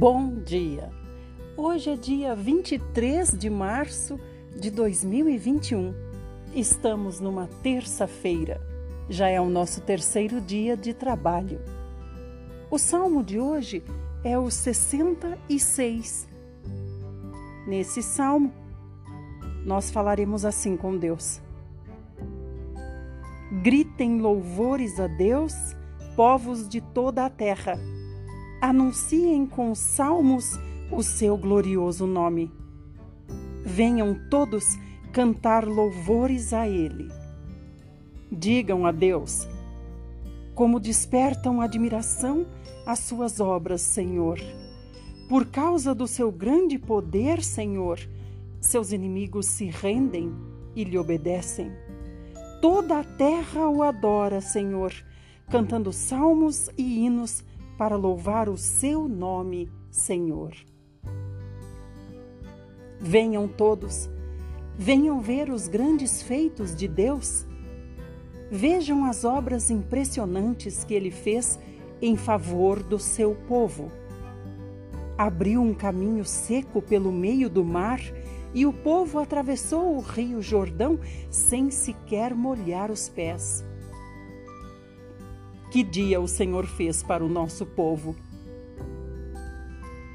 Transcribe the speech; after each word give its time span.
Bom 0.00 0.34
dia! 0.34 0.90
Hoje 1.58 1.90
é 1.90 1.94
dia 1.94 2.34
23 2.34 3.36
de 3.38 3.50
março 3.50 4.18
de 4.58 4.70
2021. 4.70 5.94
Estamos 6.54 7.20
numa 7.20 7.46
terça-feira. 7.62 8.62
Já 9.10 9.28
é 9.28 9.38
o 9.38 9.50
nosso 9.50 9.82
terceiro 9.82 10.40
dia 10.40 10.74
de 10.74 10.94
trabalho. 10.94 11.60
O 12.70 12.78
salmo 12.78 13.22
de 13.22 13.38
hoje 13.38 13.84
é 14.24 14.38
o 14.38 14.50
66. 14.50 16.26
Nesse 17.66 18.02
salmo, 18.02 18.54
nós 19.66 19.90
falaremos 19.90 20.46
assim 20.46 20.78
com 20.78 20.96
Deus: 20.96 21.42
Gritem 23.62 24.18
louvores 24.18 24.98
a 24.98 25.08
Deus, 25.08 25.52
povos 26.16 26.66
de 26.66 26.80
toda 26.80 27.26
a 27.26 27.28
terra 27.28 27.78
anunciem 28.60 29.46
com 29.46 29.74
salmos 29.74 30.58
o 30.90 31.02
seu 31.02 31.36
glorioso 31.36 32.06
nome. 32.06 32.52
Venham 33.64 34.16
todos 34.28 34.76
cantar 35.12 35.66
louvores 35.66 36.52
a 36.52 36.68
Ele. 36.68 37.08
Digam 38.30 38.86
a 38.86 38.92
Deus 38.92 39.46
como 40.60 40.78
despertam 40.78 41.62
admiração 41.62 42.46
as 42.84 42.98
suas 42.98 43.40
obras, 43.40 43.80
Senhor. 43.80 44.38
Por 45.26 45.46
causa 45.46 45.94
do 45.94 46.06
seu 46.06 46.30
grande 46.30 46.78
poder, 46.78 47.42
Senhor, 47.42 47.98
seus 48.60 48.92
inimigos 48.92 49.46
se 49.46 49.70
rendem 49.70 50.30
e 50.76 50.84
lhe 50.84 50.98
obedecem. 50.98 51.72
Toda 52.60 52.98
a 52.98 53.04
terra 53.04 53.70
o 53.70 53.82
adora, 53.82 54.42
Senhor, 54.42 54.92
cantando 55.48 55.94
salmos 55.94 56.68
e 56.76 57.06
hinos 57.06 57.42
para 57.80 57.96
louvar 57.96 58.50
o 58.50 58.58
seu 58.58 59.08
nome, 59.08 59.72
Senhor. 59.90 60.52
Venham 63.00 63.48
todos, 63.48 64.06
venham 64.76 65.18
ver 65.18 65.48
os 65.48 65.66
grandes 65.66 66.20
feitos 66.20 66.76
de 66.76 66.86
Deus. 66.86 67.46
Vejam 68.50 69.06
as 69.06 69.24
obras 69.24 69.70
impressionantes 69.70 70.84
que 70.84 70.92
ele 70.92 71.10
fez 71.10 71.58
em 72.02 72.18
favor 72.18 72.82
do 72.82 72.98
seu 72.98 73.34
povo. 73.48 73.90
Abriu 75.16 75.62
um 75.62 75.72
caminho 75.72 76.26
seco 76.26 76.82
pelo 76.82 77.10
meio 77.10 77.48
do 77.48 77.64
mar 77.64 78.00
e 78.52 78.66
o 78.66 78.74
povo 78.74 79.18
atravessou 79.18 79.96
o 79.96 80.00
rio 80.00 80.42
Jordão 80.42 81.00
sem 81.30 81.70
sequer 81.70 82.34
molhar 82.34 82.90
os 82.90 83.08
pés. 83.08 83.64
Que 85.70 85.84
dia 85.84 86.20
o 86.20 86.26
Senhor 86.26 86.66
fez 86.66 87.00
para 87.00 87.24
o 87.24 87.28
nosso 87.28 87.64
povo. 87.64 88.16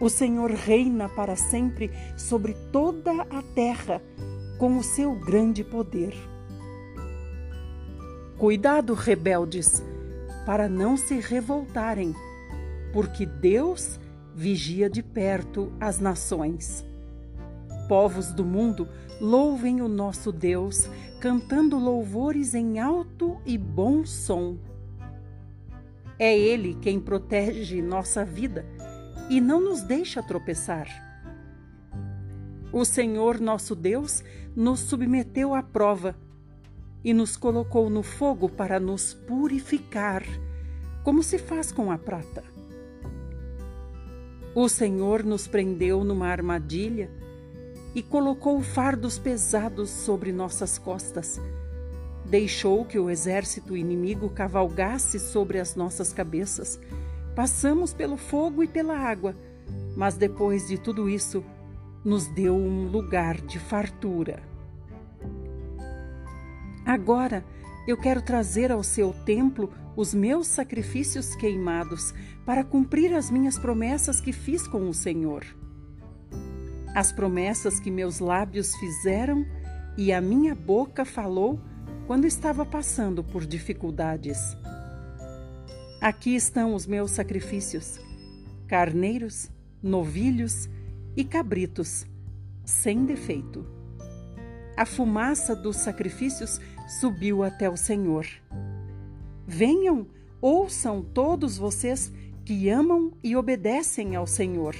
O 0.01 0.09
Senhor 0.09 0.51
reina 0.51 1.07
para 1.07 1.37
sempre 1.37 1.89
sobre 2.17 2.53
toda 2.73 3.21
a 3.29 3.41
terra 3.41 4.01
com 4.57 4.77
o 4.77 4.83
seu 4.83 5.15
grande 5.15 5.63
poder. 5.63 6.13
Cuidado, 8.37 8.93
rebeldes, 8.93 9.81
para 10.45 10.67
não 10.67 10.97
se 10.97 11.21
revoltarem, 11.21 12.13
porque 12.91 13.25
Deus 13.25 13.97
vigia 14.35 14.89
de 14.89 15.01
perto 15.01 15.71
as 15.79 15.99
nações. 15.99 16.85
Povos 17.87 18.33
do 18.33 18.43
mundo, 18.43 18.89
louvem 19.21 19.81
o 19.81 19.87
nosso 19.87 20.33
Deus, 20.33 20.89
cantando 21.21 21.79
louvores 21.79 22.53
em 22.53 22.77
alto 22.77 23.37
e 23.45 23.57
bom 23.57 24.05
som. 24.05 24.57
É 26.17 26.37
Ele 26.37 26.75
quem 26.81 26.99
protege 26.99 27.81
nossa 27.81 28.23
vida 28.23 28.65
e 29.29 29.41
não 29.41 29.59
nos 29.59 29.81
deixa 29.81 30.23
tropeçar. 30.23 30.87
O 32.71 32.85
Senhor 32.85 33.39
nosso 33.39 33.75
Deus 33.75 34.23
nos 34.55 34.79
submeteu 34.81 35.53
à 35.53 35.61
prova 35.61 36.15
e 37.03 37.13
nos 37.13 37.35
colocou 37.37 37.89
no 37.89 38.01
fogo 38.01 38.49
para 38.49 38.79
nos 38.79 39.13
purificar, 39.13 40.23
como 41.03 41.21
se 41.21 41.37
faz 41.37 41.71
com 41.71 41.91
a 41.91 41.97
prata. 41.97 42.43
O 44.53 44.69
Senhor 44.69 45.23
nos 45.23 45.47
prendeu 45.47 46.03
numa 46.03 46.27
armadilha 46.27 47.09
e 47.93 48.01
colocou 48.01 48.61
fardos 48.61 49.19
pesados 49.19 49.89
sobre 49.89 50.31
nossas 50.31 50.77
costas 50.77 51.39
Deixou 52.25 52.83
que 52.83 52.97
o 52.97 53.09
exército 53.09 53.77
inimigo 53.77 54.29
cavalgasse 54.29 55.19
sobre 55.19 55.59
as 55.59 55.75
nossas 55.75 56.11
cabeças. 56.11 56.79
Passamos 57.35 57.93
pelo 57.93 58.17
fogo 58.17 58.63
e 58.63 58.67
pela 58.67 58.97
água, 58.97 59.35
mas 59.95 60.15
depois 60.15 60.67
de 60.67 60.77
tudo 60.77 61.09
isso, 61.09 61.43
nos 62.03 62.27
deu 62.27 62.55
um 62.55 62.87
lugar 62.87 63.39
de 63.41 63.59
fartura. 63.59 64.41
Agora 66.85 67.43
eu 67.87 67.97
quero 67.97 68.21
trazer 68.21 68.71
ao 68.71 68.83
seu 68.83 69.13
templo 69.25 69.71
os 69.95 70.13
meus 70.13 70.47
sacrifícios 70.47 71.35
queimados 71.35 72.13
para 72.45 72.63
cumprir 72.63 73.13
as 73.13 73.31
minhas 73.31 73.57
promessas 73.57 74.19
que 74.19 74.31
fiz 74.31 74.67
com 74.67 74.89
o 74.89 74.93
Senhor. 74.93 75.45
As 76.95 77.11
promessas 77.11 77.79
que 77.79 77.91
meus 77.91 78.19
lábios 78.19 78.75
fizeram 78.75 79.45
e 79.97 80.11
a 80.11 80.21
minha 80.21 80.55
boca 80.55 81.05
falou 81.05 81.59
quando 82.07 82.25
estava 82.25 82.65
passando 82.65 83.23
por 83.23 83.45
dificuldades. 83.45 84.55
Aqui 85.99 86.35
estão 86.35 86.75
os 86.75 86.85
meus 86.85 87.11
sacrifícios: 87.11 87.99
carneiros, 88.67 89.49
novilhos 89.81 90.69
e 91.15 91.23
cabritos, 91.23 92.05
sem 92.63 93.05
defeito. 93.05 93.65
A 94.77 94.85
fumaça 94.85 95.55
dos 95.55 95.77
sacrifícios 95.77 96.59
subiu 96.99 97.43
até 97.43 97.69
o 97.69 97.77
Senhor. 97.77 98.27
Venham, 99.47 100.07
ouçam 100.41 101.01
todos 101.01 101.57
vocês 101.57 102.11
que 102.43 102.69
amam 102.69 103.13
e 103.23 103.35
obedecem 103.35 104.15
ao 104.15 104.27
Senhor. 104.27 104.75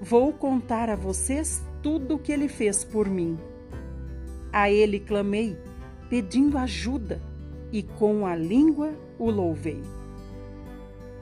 Vou 0.00 0.32
contar 0.32 0.90
a 0.90 0.96
vocês 0.96 1.62
tudo 1.82 2.16
o 2.16 2.18
que 2.18 2.30
ele 2.30 2.48
fez 2.48 2.84
por 2.84 3.08
mim. 3.08 3.38
A 4.52 4.70
ele 4.70 5.00
clamei 5.00 5.56
pedindo 6.08 6.58
ajuda, 6.58 7.20
e 7.72 7.82
com 7.82 8.26
a 8.26 8.36
língua 8.36 8.92
o 9.18 9.30
louvei. 9.30 9.82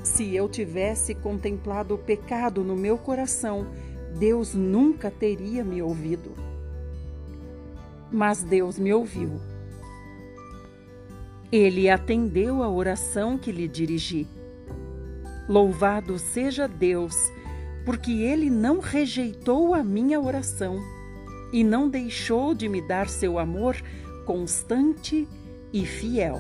Se 0.02 0.34
eu 0.34 0.48
tivesse 0.48 1.14
contemplado 1.14 1.94
o 1.94 1.98
pecado 1.98 2.64
no 2.64 2.76
meu 2.76 2.98
coração, 2.98 3.66
Deus 4.18 4.54
nunca 4.54 5.10
teria 5.10 5.64
me 5.64 5.80
ouvido. 5.80 6.32
Mas 8.10 8.42
Deus 8.42 8.78
me 8.78 8.92
ouviu. 8.92 9.40
Ele 11.50 11.88
atendeu 11.88 12.62
a 12.62 12.68
oração 12.68 13.38
que 13.38 13.52
lhe 13.52 13.68
dirigi. 13.68 14.26
Louvado 15.48 16.18
seja 16.18 16.66
Deus, 16.66 17.14
porque 17.84 18.12
ele 18.12 18.50
não 18.50 18.80
rejeitou 18.80 19.74
a 19.74 19.82
minha 19.82 20.20
oração 20.20 20.80
e 21.52 21.62
não 21.62 21.88
deixou 21.88 22.54
de 22.54 22.68
me 22.68 22.80
dar 22.80 23.08
seu 23.08 23.38
amor 23.38 23.76
constante 24.24 25.28
e 25.72 25.84
fiel. 25.84 26.38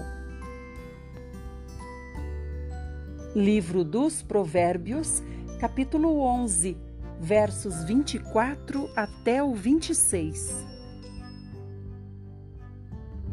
Livro 3.34 3.84
dos 3.84 4.22
Provérbios, 4.22 5.22
capítulo 5.58 6.20
11, 6.20 6.76
versos 7.20 7.84
24 7.84 8.90
até 8.94 9.42
o 9.42 9.54
26. 9.54 10.66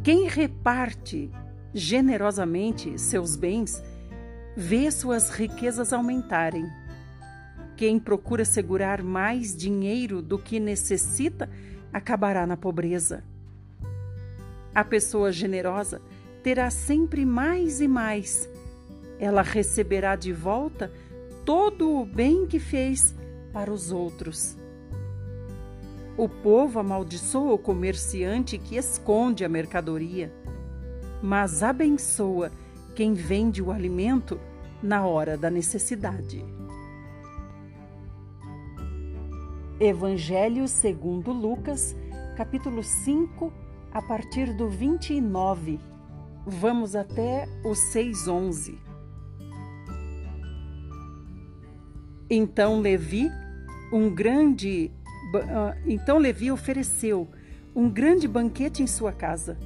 Quem 0.02 0.26
reparte 0.26 1.30
generosamente 1.72 2.98
seus 2.98 3.36
bens, 3.36 3.82
vê 4.56 4.90
suas 4.90 5.30
riquezas 5.30 5.92
aumentarem. 5.92 6.66
Quem 7.76 7.98
procura 7.98 8.44
segurar 8.44 9.02
mais 9.02 9.56
dinheiro 9.56 10.20
do 10.20 10.38
que 10.38 10.58
necessita, 10.58 11.48
acabará 11.92 12.46
na 12.46 12.56
pobreza. 12.56 13.24
A 14.74 14.84
pessoa 14.84 15.32
generosa 15.32 16.00
terá 16.42 16.70
sempre 16.70 17.24
mais 17.24 17.80
e 17.80 17.88
mais. 17.88 18.48
Ela 19.18 19.42
receberá 19.42 20.16
de 20.16 20.32
volta 20.32 20.92
todo 21.44 21.90
o 21.90 22.04
bem 22.04 22.46
que 22.46 22.58
fez 22.58 23.14
para 23.52 23.72
os 23.72 23.90
outros. 23.90 24.56
O 26.16 26.28
povo 26.28 26.78
amaldiçoa 26.78 27.54
o 27.54 27.58
comerciante 27.58 28.58
que 28.58 28.76
esconde 28.76 29.44
a 29.44 29.48
mercadoria, 29.48 30.32
mas 31.22 31.62
abençoa 31.62 32.52
quem 32.94 33.14
vende 33.14 33.62
o 33.62 33.70
alimento 33.70 34.38
na 34.82 35.04
hora 35.04 35.36
da 35.36 35.50
necessidade. 35.50 36.44
Evangelho 39.78 40.68
segundo 40.68 41.32
Lucas, 41.32 41.96
capítulo 42.36 42.82
5, 42.82 43.52
a 43.92 44.00
partir 44.00 44.52
do 44.52 44.68
29. 44.68 45.80
Vamos 46.46 46.94
até 46.94 47.46
o 47.64 47.70
6:11. 47.72 48.78
Então 52.28 52.80
Levi, 52.80 53.30
um 53.92 54.08
grande 54.14 54.90
ah, 55.34 55.76
então 55.86 56.18
Levi 56.18 56.50
ofereceu 56.50 57.28
um 57.74 57.88
grande 57.88 58.26
banquete 58.26 58.82
em 58.82 58.86
sua 58.86 59.12
casa, 59.12 59.56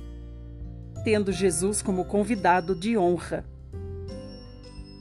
tendo 1.05 1.33
Jesus 1.33 1.81
como 1.81 2.05
convidado 2.05 2.75
de 2.75 2.97
honra. 2.97 3.45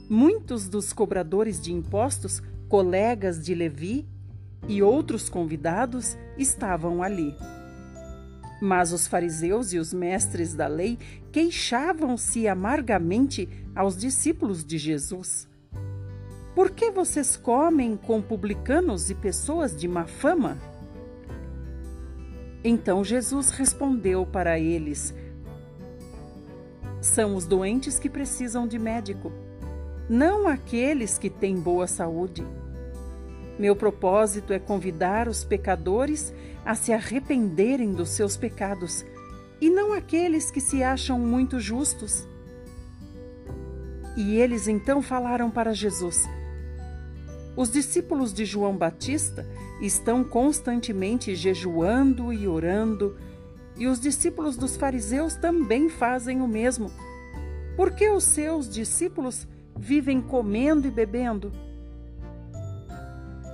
Muitos 0.10 0.70
dos 0.70 0.94
cobradores 0.94 1.60
de 1.60 1.74
impostos, 1.74 2.42
colegas 2.70 3.44
de 3.44 3.54
Levi 3.54 4.08
e 4.68 4.82
outros 4.82 5.30
convidados 5.30 6.18
estavam 6.38 7.04
ali. 7.04 7.36
Mas 8.64 8.94
os 8.94 9.08
fariseus 9.08 9.74
e 9.74 9.78
os 9.78 9.94
mestres 9.94 10.54
da 10.54 10.68
lei 10.68 10.98
queixavam-se 11.34 12.48
amargamente 12.48 13.50
aos 13.76 13.98
discípulos 13.98 14.64
de 14.64 14.78
Jesus. 14.78 15.50
Por 16.56 16.72
que 16.72 16.90
vocês 16.90 17.36
comem 17.36 17.98
com 17.98 18.22
publicanos 18.22 19.10
e 19.10 19.16
pessoas 19.16 19.76
de 19.76 19.86
má 19.86 20.06
fama? 20.06 20.58
Então 22.64 23.04
Jesus 23.04 23.50
respondeu 23.50 24.26
para 24.26 24.58
eles: 24.58 25.14
São 27.02 27.36
os 27.36 27.46
doentes 27.46 28.00
que 28.00 28.10
precisam 28.10 28.66
de 28.66 28.80
médico, 28.80 29.30
não 30.08 30.48
aqueles 30.48 31.18
que 31.18 31.30
têm 31.30 31.60
boa 31.60 31.86
saúde. 31.86 32.46
Meu 33.64 33.78
propósito 33.78 34.52
é 34.52 34.60
convidar 34.60 35.30
os 35.30 35.46
pecadores 35.46 36.34
a 36.66 36.76
se 36.76 36.92
arrependerem 36.92 37.94
dos 37.94 38.10
seus 38.10 38.36
pecados, 38.36 39.06
e 39.62 39.70
não 39.70 39.94
aqueles 39.94 40.52
que 40.52 40.60
se 40.60 40.84
acham 40.84 41.18
muito 41.18 41.62
justos. 41.62 42.28
E 44.18 44.36
eles 44.36 44.68
então 44.68 45.02
falaram 45.02 45.50
para 45.50 45.74
Jesus: 45.74 46.28
os 47.56 47.72
discípulos 47.72 48.34
de 48.34 48.44
João 48.44 48.76
Batista 48.76 49.48
estão 49.82 50.26
constantemente 50.26 51.34
jejuando 51.34 52.34
e 52.34 52.46
orando, 52.46 53.16
e 53.78 53.88
os 53.88 53.98
discípulos 53.98 54.58
dos 54.58 54.76
fariseus 54.76 55.36
também 55.36 55.88
fazem 55.88 56.42
o 56.42 56.48
mesmo. 56.50 56.92
Por 57.78 57.92
que 57.92 58.10
os 58.10 58.26
seus 58.26 58.70
discípulos 58.70 59.48
vivem 59.74 60.20
comendo 60.20 60.86
e 60.86 60.92
bebendo? 60.92 61.50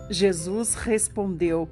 Jesus 0.09 0.73
respondeu: 0.73 1.69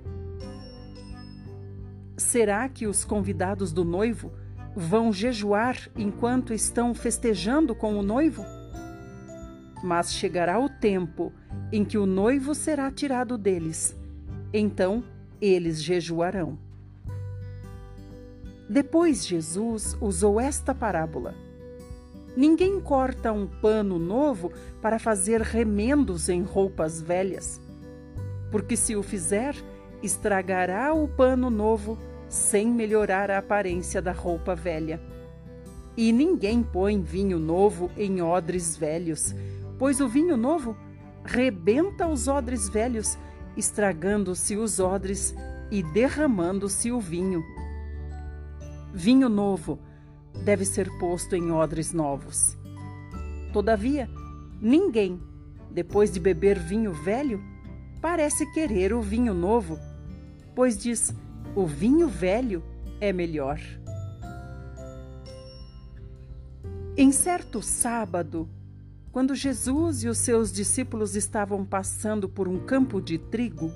Será 2.15 2.69
que 2.69 2.85
os 2.85 3.03
convidados 3.03 3.71
do 3.73 3.83
noivo 3.83 4.31
vão 4.75 5.11
jejuar 5.11 5.89
enquanto 5.95 6.53
estão 6.53 6.93
festejando 6.93 7.73
com 7.73 7.95
o 7.97 8.03
noivo? 8.03 8.45
Mas 9.83 10.13
chegará 10.13 10.59
o 10.59 10.69
tempo 10.69 11.33
em 11.71 11.83
que 11.83 11.97
o 11.97 12.05
noivo 12.05 12.53
será 12.53 12.91
tirado 12.91 13.37
deles. 13.37 13.95
Então 14.53 15.03
eles 15.41 15.81
jejuarão. 15.81 16.59
Depois 18.69 19.25
Jesus 19.25 19.97
usou 19.99 20.39
esta 20.39 20.75
parábola. 20.75 21.33
Ninguém 22.35 22.79
corta 22.79 23.31
um 23.31 23.47
pano 23.47 23.97
novo 23.97 24.51
para 24.79 24.99
fazer 24.99 25.41
remendos 25.41 26.29
em 26.29 26.43
roupas 26.43 27.01
velhas, 27.01 27.59
porque 28.51 28.75
se 28.75 28.95
o 28.95 29.03
fizer, 29.03 29.55
estragará 30.01 30.93
o 30.93 31.07
pano 31.07 31.49
novo 31.49 31.97
sem 32.29 32.67
melhorar 32.67 33.31
a 33.31 33.37
aparência 33.37 34.01
da 34.01 34.11
roupa 34.11 34.55
velha. 34.55 35.01
E 35.95 36.11
ninguém 36.11 36.61
põe 36.61 37.01
vinho 37.01 37.39
novo 37.39 37.89
em 37.97 38.21
odres 38.21 38.77
velhos, 38.77 39.33
pois 39.79 39.99
o 39.99 40.07
vinho 40.07 40.37
novo 40.37 40.75
rebenta 41.23 42.07
os 42.07 42.27
odres 42.27 42.69
velhos, 42.69 43.17
estragando-se 43.55 44.55
os 44.55 44.79
odres 44.79 45.33
e 45.71 45.81
derramando-se 45.81 46.91
o 46.91 46.99
vinho. 46.99 47.43
Vinho 48.93 49.27
novo 49.27 49.79
deve 50.43 50.65
ser 50.65 50.89
posto 50.99 51.35
em 51.35 51.51
odres 51.51 51.91
novos. 51.93 52.57
Todavia, 53.51 54.09
ninguém, 54.61 55.19
depois 55.71 56.11
de 56.11 56.19
beber 56.19 56.59
vinho 56.59 56.93
velho, 56.93 57.41
parece 58.01 58.45
querer 58.51 58.93
o 58.93 59.01
vinho 59.01 59.33
novo, 59.33 59.79
pois 60.55 60.77
diz: 60.77 61.13
o 61.55 61.65
vinho 61.65 62.07
velho 62.07 62.63
é 63.01 63.11
melhor. 63.11 63.59
Em 66.95 67.11
certo 67.11 67.61
sábado, 67.61 68.49
quando 69.11 69.35
Jesus 69.35 70.03
e 70.03 70.07
os 70.07 70.17
seus 70.19 70.51
discípulos 70.51 71.15
estavam 71.15 71.65
passando 71.65 72.29
por 72.29 72.47
um 72.47 72.59
campo 72.59 73.01
de 73.01 73.17
trigo, 73.17 73.71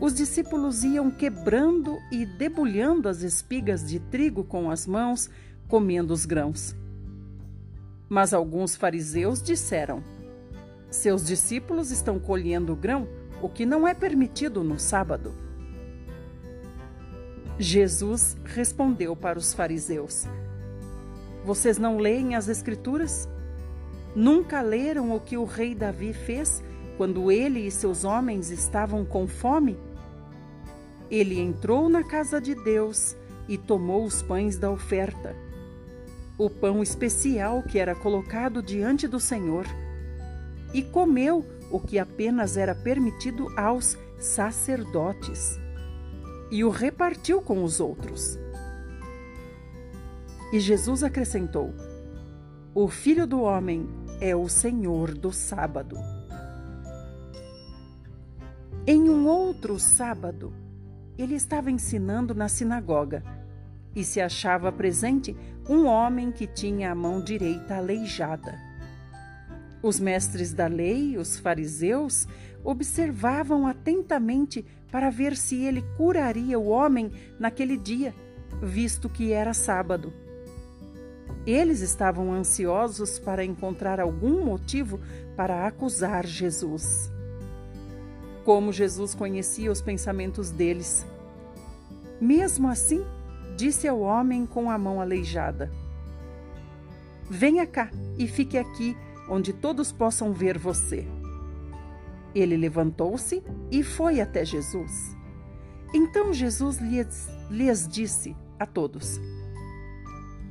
os 0.00 0.12
discípulos 0.12 0.84
iam 0.84 1.10
quebrando 1.10 1.96
e 2.10 2.26
debulhando 2.26 3.08
as 3.08 3.22
espigas 3.22 3.86
de 3.86 3.98
trigo 3.98 4.44
com 4.44 4.70
as 4.70 4.86
mãos, 4.86 5.30
comendo 5.68 6.12
os 6.12 6.26
grãos. 6.26 6.76
Mas 8.08 8.34
alguns 8.34 8.76
fariseus 8.76 9.42
disseram: 9.42 10.02
Seus 10.90 11.24
discípulos 11.24 11.90
estão 11.90 12.18
colhendo 12.18 12.76
grão, 12.76 13.08
o 13.40 13.48
que 13.48 13.66
não 13.66 13.86
é 13.86 13.94
permitido 13.94 14.64
no 14.64 14.78
sábado. 14.78 15.32
Jesus 17.58 18.36
respondeu 18.44 19.16
para 19.16 19.38
os 19.38 19.54
fariseus: 19.54 20.26
Vocês 21.44 21.78
não 21.78 21.98
leem 21.98 22.34
as 22.34 22.48
Escrituras? 22.48 23.28
Nunca 24.14 24.62
leram 24.62 25.14
o 25.14 25.20
que 25.20 25.36
o 25.36 25.44
rei 25.44 25.74
Davi 25.74 26.12
fez 26.12 26.62
quando 26.96 27.30
ele 27.30 27.60
e 27.60 27.70
seus 27.70 28.04
homens 28.04 28.50
estavam 28.50 29.04
com 29.04 29.26
fome? 29.26 29.78
Ele 31.10 31.38
entrou 31.38 31.88
na 31.88 32.02
casa 32.02 32.40
de 32.40 32.54
Deus 32.54 33.14
e 33.48 33.56
tomou 33.56 34.04
os 34.04 34.22
pães 34.22 34.58
da 34.58 34.70
oferta, 34.70 35.36
o 36.36 36.50
pão 36.50 36.82
especial 36.82 37.62
que 37.62 37.78
era 37.78 37.94
colocado 37.94 38.62
diante 38.62 39.06
do 39.06 39.20
Senhor, 39.20 39.66
e 40.74 40.82
comeu 40.82 41.44
o 41.70 41.80
que 41.80 41.98
apenas 41.98 42.56
era 42.56 42.74
permitido 42.74 43.48
aos 43.58 43.98
sacerdotes, 44.18 45.58
e 46.50 46.64
o 46.64 46.70
repartiu 46.70 47.42
com 47.42 47.62
os 47.64 47.80
outros. 47.80 48.38
E 50.52 50.60
Jesus 50.60 51.02
acrescentou: 51.02 51.74
O 52.74 52.88
filho 52.88 53.26
do 53.26 53.40
homem 53.40 53.88
é 54.20 54.34
o 54.34 54.48
Senhor 54.48 55.12
do 55.12 55.32
sábado. 55.32 55.96
Em 58.86 59.10
um 59.10 59.26
outro 59.26 59.80
sábado, 59.80 60.52
ele 61.18 61.34
estava 61.34 61.70
ensinando 61.70 62.34
na 62.34 62.48
sinagoga 62.48 63.22
e 63.94 64.04
se 64.04 64.20
achava 64.20 64.70
presente 64.70 65.36
um 65.68 65.86
homem 65.86 66.30
que 66.30 66.46
tinha 66.46 66.92
a 66.92 66.94
mão 66.94 67.20
direita 67.20 67.76
aleijada. 67.76 68.65
Os 69.86 70.00
mestres 70.00 70.52
da 70.52 70.66
lei, 70.66 71.16
os 71.16 71.38
fariseus, 71.38 72.26
observavam 72.64 73.68
atentamente 73.68 74.66
para 74.90 75.10
ver 75.10 75.36
se 75.36 75.64
ele 75.64 75.80
curaria 75.96 76.58
o 76.58 76.66
homem 76.66 77.12
naquele 77.38 77.76
dia, 77.76 78.12
visto 78.60 79.08
que 79.08 79.30
era 79.30 79.54
sábado. 79.54 80.12
Eles 81.46 81.82
estavam 81.82 82.32
ansiosos 82.32 83.20
para 83.20 83.44
encontrar 83.44 84.00
algum 84.00 84.44
motivo 84.44 84.98
para 85.36 85.68
acusar 85.68 86.26
Jesus. 86.26 87.08
Como 88.44 88.72
Jesus 88.72 89.14
conhecia 89.14 89.70
os 89.70 89.80
pensamentos 89.80 90.50
deles. 90.50 91.06
Mesmo 92.20 92.68
assim, 92.68 93.04
disse 93.56 93.86
ao 93.86 94.00
homem 94.00 94.46
com 94.46 94.68
a 94.68 94.76
mão 94.76 95.00
aleijada: 95.00 95.70
Venha 97.30 97.64
cá 97.68 97.88
e 98.18 98.26
fique 98.26 98.58
aqui, 98.58 98.96
onde 99.28 99.52
todos 99.52 99.92
possam 99.92 100.32
ver 100.32 100.58
você. 100.58 101.06
Ele 102.34 102.56
levantou-se 102.56 103.42
e 103.70 103.82
foi 103.82 104.20
até 104.20 104.44
Jesus. 104.44 105.16
Então 105.94 106.32
Jesus 106.32 106.78
lhes, 106.78 107.28
lhes 107.50 107.88
disse 107.88 108.36
a 108.58 108.66
todos: 108.66 109.20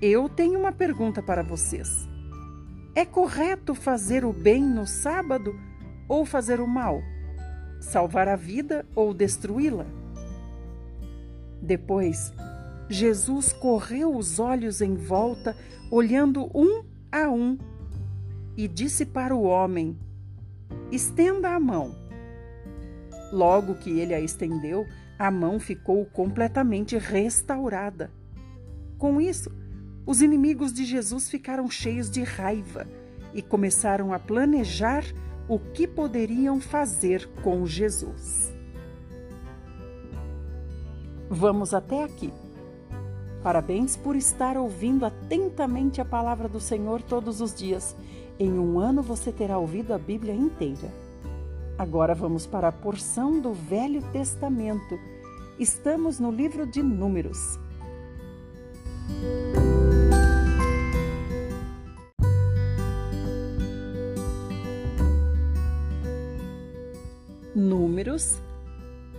eu 0.01 0.27
tenho 0.27 0.60
uma 0.60 0.74
pergunta 0.74 1.24
para 1.24 1.41
vocês. 1.41 2.08
É 2.94 3.05
correto 3.05 3.74
fazer 3.74 4.25
o 4.25 4.34
bem 4.34 4.62
no 4.62 4.86
sábado 4.86 5.58
ou 6.08 6.25
fazer 6.25 6.60
o 6.60 6.67
mal? 6.67 7.01
Salvar 7.79 8.27
a 8.27 8.36
vida 8.36 8.86
ou 8.94 9.13
destruí-la? 9.13 9.86
Depois, 11.62 12.34
Jesus 12.89 13.53
correu 13.53 14.15
os 14.15 14.38
olhos 14.38 14.82
em 14.82 14.96
volta, 14.96 15.55
olhando 15.89 16.51
um 16.53 16.84
a 17.12 17.29
um, 17.29 17.58
e 18.58 18.68
disse 18.68 19.06
para 19.06 19.36
o 19.36 19.44
homem: 19.44 19.98
Estenda 20.92 21.50
a 21.50 21.60
mão. 21.60 21.96
Logo 23.32 23.76
que 23.76 24.00
ele 24.00 24.14
a 24.14 24.20
estendeu, 24.20 24.86
a 25.18 25.32
mão 25.32 25.60
ficou 25.60 26.06
completamente 26.06 26.98
restaurada. 26.98 28.12
Com 28.98 29.20
isso, 29.20 29.52
os 30.06 30.22
inimigos 30.22 30.72
de 30.72 30.86
Jesus 30.86 31.30
ficaram 31.30 31.70
cheios 31.70 32.10
de 32.10 32.24
raiva 32.24 32.88
e 33.34 33.42
começaram 33.42 34.14
a 34.14 34.20
planejar 34.20 35.04
o 35.48 35.60
que 35.60 35.88
poderiam 35.88 36.62
fazer 36.62 37.28
com 37.44 37.66
Jesus. 37.66 38.54
Vamos 41.30 41.74
até 41.74 42.04
aqui. 42.04 42.32
Parabéns 43.46 43.96
por 43.96 44.16
estar 44.16 44.58
ouvindo 44.58 45.06
atentamente 45.06 46.02
a 46.02 46.06
palavra 46.06 46.50
do 46.50 46.60
Senhor 46.60 47.00
todos 47.04 47.42
os 47.42 47.54
dias. 47.54 47.96
Em 48.40 48.52
um 48.58 48.80
ano 48.80 49.04
você 49.04 49.32
terá 49.32 49.60
ouvido 49.60 49.94
a 49.94 50.00
Bíblia 50.00 50.34
inteira. 50.34 50.92
Agora 51.78 52.16
vamos 52.16 52.48
para 52.48 52.70
a 52.70 52.72
porção 52.72 53.40
do 53.40 53.54
Velho 53.54 54.02
Testamento. 54.12 54.98
Estamos 55.60 56.20
no 56.20 56.32
livro 56.32 56.66
de 56.66 56.82
Números. 56.82 57.60
Números, 67.54 68.40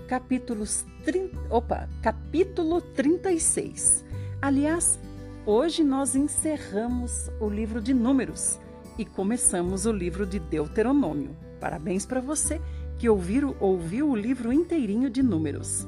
capítulos 0.08 0.84
30, 1.04 1.38
opa, 1.48 1.88
capítulo 2.02 2.80
36. 2.80 4.04
Aliás, 4.46 4.96
hoje 5.44 5.82
nós 5.82 6.14
encerramos 6.14 7.28
o 7.40 7.48
livro 7.48 7.80
de 7.80 7.92
Números 7.92 8.60
e 8.96 9.04
começamos 9.04 9.86
o 9.86 9.90
livro 9.90 10.24
de 10.24 10.38
Deuteronômio. 10.38 11.36
Parabéns 11.58 12.06
para 12.06 12.20
você 12.20 12.62
que 12.96 13.08
ouviu, 13.08 13.56
ouviu 13.58 14.08
o 14.08 14.14
livro 14.14 14.52
inteirinho 14.52 15.10
de 15.10 15.20
Números. 15.20 15.84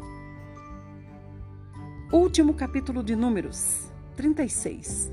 Último 2.12 2.52
capítulo 2.52 3.04
de 3.04 3.14
Números, 3.14 3.92
36. 4.16 5.12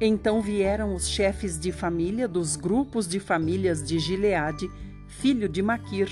Então 0.00 0.40
vieram 0.40 0.94
os 0.94 1.08
chefes 1.08 1.58
de 1.58 1.72
família 1.72 2.28
dos 2.28 2.54
grupos 2.54 3.08
de 3.08 3.18
famílias 3.18 3.82
de 3.82 3.98
Gileade 3.98 4.70
filho 5.08 5.48
de 5.48 5.60
Maquir, 5.60 6.08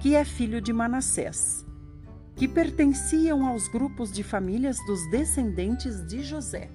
que 0.00 0.16
é 0.16 0.24
filho 0.24 0.60
de 0.60 0.72
Manassés, 0.72 1.64
que 2.38 2.46
pertenciam 2.46 3.44
aos 3.44 3.66
grupos 3.66 4.12
de 4.12 4.22
famílias 4.22 4.78
dos 4.86 5.10
descendentes 5.10 6.06
de 6.06 6.22
José. 6.22 6.70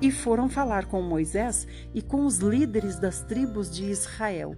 E 0.00 0.12
foram 0.12 0.48
falar 0.48 0.86
com 0.86 1.02
Moisés 1.02 1.66
e 1.92 2.00
com 2.00 2.24
os 2.24 2.38
líderes 2.38 2.96
das 2.96 3.24
tribos 3.24 3.68
de 3.68 3.90
Israel, 3.90 4.54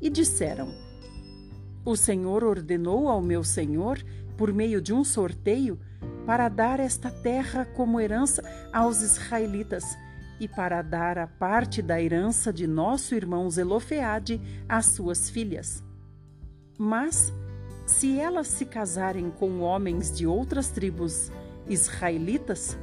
e 0.00 0.10
disseram: 0.10 0.74
O 1.84 1.94
Senhor 1.94 2.42
ordenou 2.42 3.08
ao 3.08 3.22
meu 3.22 3.44
senhor, 3.44 4.02
por 4.36 4.52
meio 4.52 4.82
de 4.82 4.92
um 4.92 5.04
sorteio, 5.04 5.78
para 6.26 6.48
dar 6.48 6.80
esta 6.80 7.08
terra 7.08 7.64
como 7.64 8.00
herança 8.00 8.42
aos 8.72 9.02
israelitas 9.02 9.84
e 10.40 10.48
para 10.48 10.82
dar 10.82 11.16
a 11.16 11.28
parte 11.28 11.80
da 11.80 12.02
herança 12.02 12.52
de 12.52 12.66
nosso 12.66 13.14
irmão 13.14 13.48
Zelofeade 13.48 14.40
às 14.68 14.86
suas 14.86 15.30
filhas. 15.30 15.84
Mas, 16.76 17.32
se 17.88 18.20
elas 18.20 18.46
se 18.48 18.66
casarem 18.66 19.30
com 19.30 19.60
homens 19.60 20.14
de 20.14 20.26
outras 20.26 20.68
tribos 20.68 21.32
israelitas, 21.66 22.76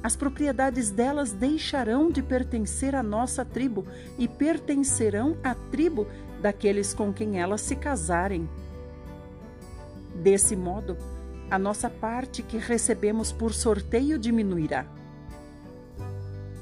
as 0.00 0.14
propriedades 0.14 0.90
delas 0.90 1.32
deixarão 1.32 2.10
de 2.10 2.22
pertencer 2.22 2.94
à 2.94 3.02
nossa 3.02 3.44
tribo 3.44 3.84
e 4.16 4.28
pertencerão 4.28 5.36
à 5.42 5.54
tribo 5.54 6.06
daqueles 6.40 6.94
com 6.94 7.12
quem 7.12 7.40
elas 7.40 7.62
se 7.62 7.74
casarem. 7.74 8.48
Desse 10.14 10.54
modo, 10.54 10.96
a 11.50 11.58
nossa 11.58 11.90
parte 11.90 12.42
que 12.42 12.56
recebemos 12.56 13.32
por 13.32 13.52
sorteio 13.52 14.18
diminuirá. 14.18 14.86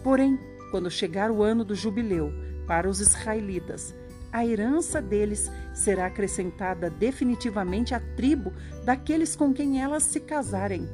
Porém, 0.03 0.39
quando 0.71 0.91
chegar 0.91 1.31
o 1.31 1.43
ano 1.43 1.63
do 1.63 1.75
jubileu 1.75 2.33
para 2.67 2.89
os 2.89 3.01
israelitas, 3.01 3.95
a 4.33 4.47
herança 4.47 5.03
deles 5.03 5.51
será 5.75 6.07
acrescentada 6.07 6.89
definitivamente 6.89 7.95
à 7.95 8.01
tribo 8.01 8.53
daqueles 8.85 9.37
com 9.37 9.53
quem 9.53 9.83
elas 9.83 10.03
se 10.03 10.21
casarem. 10.21 10.89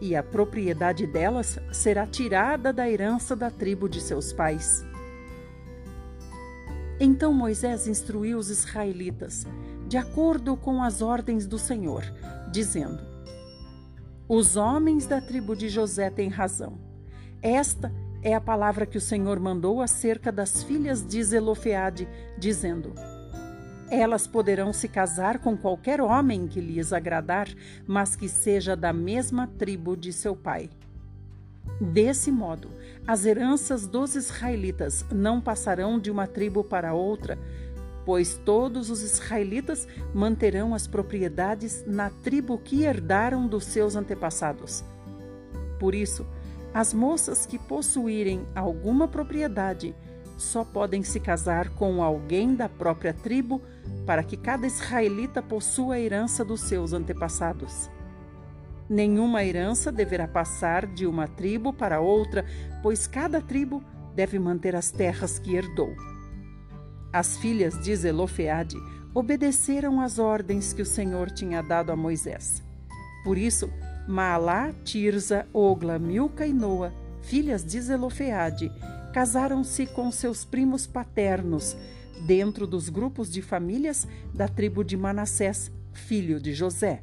E 0.00 0.14
a 0.14 0.22
propriedade 0.22 1.06
delas 1.06 1.58
será 1.72 2.06
tirada 2.06 2.72
da 2.72 2.88
herança 2.88 3.34
da 3.34 3.50
tribo 3.50 3.88
de 3.88 4.00
seus 4.00 4.32
pais. 4.32 4.84
Então 7.00 7.32
Moisés 7.32 7.86
instruiu 7.86 8.38
os 8.38 8.50
israelitas, 8.50 9.46
de 9.88 9.96
acordo 9.96 10.56
com 10.56 10.82
as 10.82 11.02
ordens 11.02 11.46
do 11.46 11.58
Senhor, 11.58 12.02
dizendo: 12.52 13.02
Os 14.28 14.56
homens 14.56 15.06
da 15.06 15.20
tribo 15.20 15.56
de 15.56 15.68
José 15.68 16.10
têm 16.10 16.28
razão 16.28 16.92
esta 17.42 17.92
é 18.22 18.34
a 18.34 18.40
palavra 18.40 18.86
que 18.86 18.96
o 18.96 19.00
Senhor 19.00 19.40
mandou 19.40 19.80
acerca 19.80 20.30
das 20.30 20.62
filhas 20.62 21.04
de 21.04 21.22
Zelofeade, 21.22 22.08
dizendo: 22.38 22.94
Elas 23.90 24.26
poderão 24.26 24.72
se 24.72 24.88
casar 24.88 25.40
com 25.40 25.56
qualquer 25.56 26.00
homem 26.00 26.46
que 26.46 26.60
lhes 26.60 26.92
agradar, 26.92 27.48
mas 27.86 28.14
que 28.14 28.28
seja 28.28 28.76
da 28.76 28.92
mesma 28.92 29.46
tribo 29.46 29.96
de 29.96 30.12
seu 30.12 30.36
pai. 30.36 30.70
Desse 31.80 32.30
modo, 32.30 32.68
as 33.06 33.24
heranças 33.26 33.86
dos 33.86 34.14
israelitas 34.14 35.04
não 35.10 35.40
passarão 35.40 35.98
de 35.98 36.10
uma 36.10 36.28
tribo 36.28 36.62
para 36.62 36.94
outra, 36.94 37.36
pois 38.04 38.36
todos 38.44 38.88
os 38.88 39.02
israelitas 39.02 39.88
manterão 40.14 40.74
as 40.74 40.86
propriedades 40.86 41.84
na 41.86 42.10
tribo 42.10 42.58
que 42.58 42.84
herdaram 42.84 43.48
dos 43.48 43.64
seus 43.64 43.96
antepassados. 43.96 44.84
Por 45.78 45.94
isso, 45.94 46.24
as 46.74 46.94
moças 46.94 47.44
que 47.44 47.58
possuírem 47.58 48.46
alguma 48.54 49.06
propriedade 49.06 49.94
só 50.36 50.64
podem 50.64 51.02
se 51.02 51.20
casar 51.20 51.68
com 51.70 52.02
alguém 52.02 52.54
da 52.54 52.68
própria 52.68 53.12
tribo 53.12 53.60
para 54.06 54.22
que 54.22 54.36
cada 54.36 54.66
israelita 54.66 55.42
possua 55.42 55.94
a 55.94 56.00
herança 56.00 56.44
dos 56.44 56.62
seus 56.62 56.92
antepassados. 56.92 57.90
Nenhuma 58.88 59.44
herança 59.44 59.92
deverá 59.92 60.26
passar 60.26 60.86
de 60.86 61.06
uma 61.06 61.28
tribo 61.28 61.72
para 61.72 62.00
outra, 62.00 62.44
pois 62.82 63.06
cada 63.06 63.40
tribo 63.40 63.82
deve 64.14 64.38
manter 64.38 64.74
as 64.74 64.90
terras 64.90 65.38
que 65.38 65.54
herdou. 65.54 65.94
As 67.12 67.36
filhas 67.36 67.78
de 67.78 67.94
Zelofeade 67.94 68.76
obedeceram 69.14 70.00
às 70.00 70.18
ordens 70.18 70.72
que 70.72 70.82
o 70.82 70.86
Senhor 70.86 71.30
tinha 71.30 71.62
dado 71.62 71.92
a 71.92 71.96
Moisés. 71.96 72.62
Por 73.24 73.38
isso, 73.38 73.70
Maalá, 74.06 74.72
Tirza, 74.84 75.46
Ogla, 75.52 75.98
Milca 75.98 76.46
e 76.46 76.52
Noa, 76.52 76.92
filhas 77.20 77.64
de 77.64 77.80
Zelofeade, 77.80 78.72
casaram-se 79.12 79.86
com 79.86 80.10
seus 80.10 80.44
primos 80.44 80.86
paternos, 80.86 81.76
dentro 82.26 82.66
dos 82.66 82.88
grupos 82.88 83.30
de 83.30 83.42
famílias 83.42 84.06
da 84.34 84.48
tribo 84.48 84.84
de 84.84 84.96
Manassés, 84.96 85.70
filho 85.92 86.40
de 86.40 86.52
José. 86.52 87.02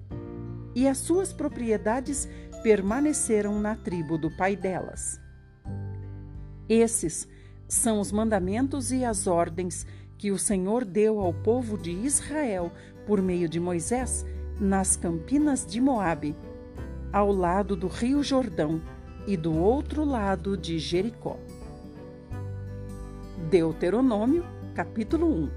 E 0.75 0.87
as 0.87 0.97
suas 0.97 1.33
propriedades 1.33 2.27
permaneceram 2.63 3.59
na 3.59 3.75
tribo 3.75 4.17
do 4.17 4.29
pai 4.31 4.55
delas. 4.55 5.19
Esses 6.67 7.27
são 7.67 7.99
os 7.99 8.11
mandamentos 8.11 8.91
e 8.91 9.05
as 9.05 9.27
ordens 9.27 9.85
que 10.17 10.31
o 10.31 10.37
Senhor 10.37 10.83
deu 10.83 11.19
ao 11.19 11.33
povo 11.33 11.77
de 11.77 11.91
Israel 11.91 12.71
por 13.07 13.21
meio 13.21 13.47
de 13.47 13.59
Moisés 13.59 14.25
nas 14.59 14.97
campinas 14.97 15.65
de 15.65 15.79
Moabe 15.79 16.35
ao 17.11 17.31
lado 17.31 17.75
do 17.75 17.87
Rio 17.87 18.23
Jordão 18.23 18.81
e 19.25 19.35
do 19.35 19.55
outro 19.57 20.03
lado 20.05 20.55
de 20.55 20.77
Jericó. 20.77 21.37
Deuteronômio, 23.49 24.45
capítulo 24.75 25.27
1 25.27 25.49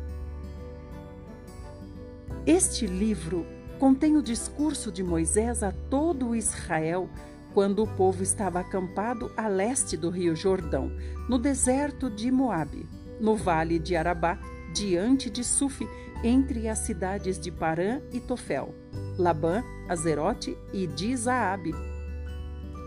Este 2.47 2.87
livro 2.87 3.47
contém 3.78 4.16
o 4.16 4.23
discurso 4.23 4.90
de 4.90 5.02
Moisés 5.02 5.62
a 5.62 5.73
todo 5.90 6.35
Israel 6.35 7.09
quando 7.52 7.82
o 7.82 7.87
povo 7.87 8.23
estava 8.23 8.61
acampado 8.61 9.30
a 9.37 9.47
leste 9.47 9.97
do 9.97 10.09
Rio 10.09 10.35
Jordão, 10.35 10.90
no 11.28 11.38
deserto 11.38 12.09
de 12.09 12.30
Moabe, 12.30 12.88
no 13.21 13.37
vale 13.37 13.78
de 13.78 13.94
Arabá, 13.94 14.38
diante 14.73 15.28
de 15.28 15.44
Sufi, 15.44 15.87
entre 16.23 16.69
as 16.69 16.79
cidades 16.79 17.38
de 17.38 17.50
Parã 17.50 18.00
e 18.12 18.21
Tofel. 18.21 18.75
Labã, 19.19 19.62
Azerote 19.88 20.57
e 20.73 20.87
Dizaabe. 20.87 21.73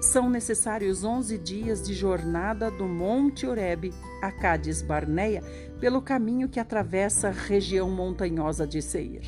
São 0.01 0.30
necessários 0.30 1.04
onze 1.04 1.38
dias 1.38 1.82
de 1.82 1.94
jornada 1.94 2.70
do 2.72 2.86
Monte 2.86 3.46
Oreb 3.46 3.94
a 4.22 4.32
Cádiz 4.32 4.82
Barneia 4.82 5.42
pelo 5.80 6.01
caminho 6.01 6.48
que 6.48 6.60
atravessa 6.60 7.30
a 7.30 7.32
região 7.32 7.89
montanhosa 7.89 8.65
de 8.65 8.82
Seir. 8.82 9.24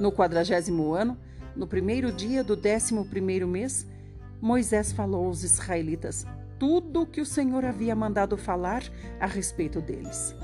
No 0.00 0.10
quadragésimo 0.10 0.94
ano, 0.94 1.18
no 1.54 1.66
primeiro 1.66 2.10
dia 2.10 2.42
do 2.42 2.56
décimo 2.56 3.04
primeiro 3.04 3.46
mês, 3.46 3.86
Moisés 4.40 4.92
falou 4.92 5.26
aos 5.26 5.44
israelitas 5.44 6.26
tudo 6.58 7.02
o 7.02 7.06
que 7.06 7.20
o 7.20 7.26
Senhor 7.26 7.64
havia 7.64 7.94
mandado 7.94 8.36
falar 8.36 8.82
a 9.20 9.26
respeito 9.26 9.80
deles. 9.80 10.34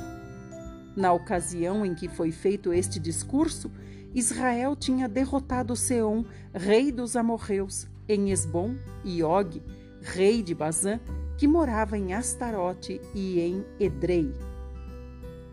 Na 0.98 1.12
ocasião 1.12 1.86
em 1.86 1.94
que 1.94 2.08
foi 2.08 2.32
feito 2.32 2.72
este 2.72 2.98
discurso, 2.98 3.70
Israel 4.12 4.74
tinha 4.74 5.08
derrotado 5.08 5.76
Seom, 5.76 6.24
rei 6.52 6.90
dos 6.90 7.14
amorreus, 7.14 7.86
em 8.08 8.32
Esbom, 8.32 8.74
e 9.04 9.22
Og, 9.22 9.62
rei 10.02 10.42
de 10.42 10.56
Bazã, 10.56 10.98
que 11.36 11.46
morava 11.46 11.96
em 11.96 12.14
Astarote 12.14 13.00
e 13.14 13.38
em 13.38 13.64
Edrei. 13.78 14.34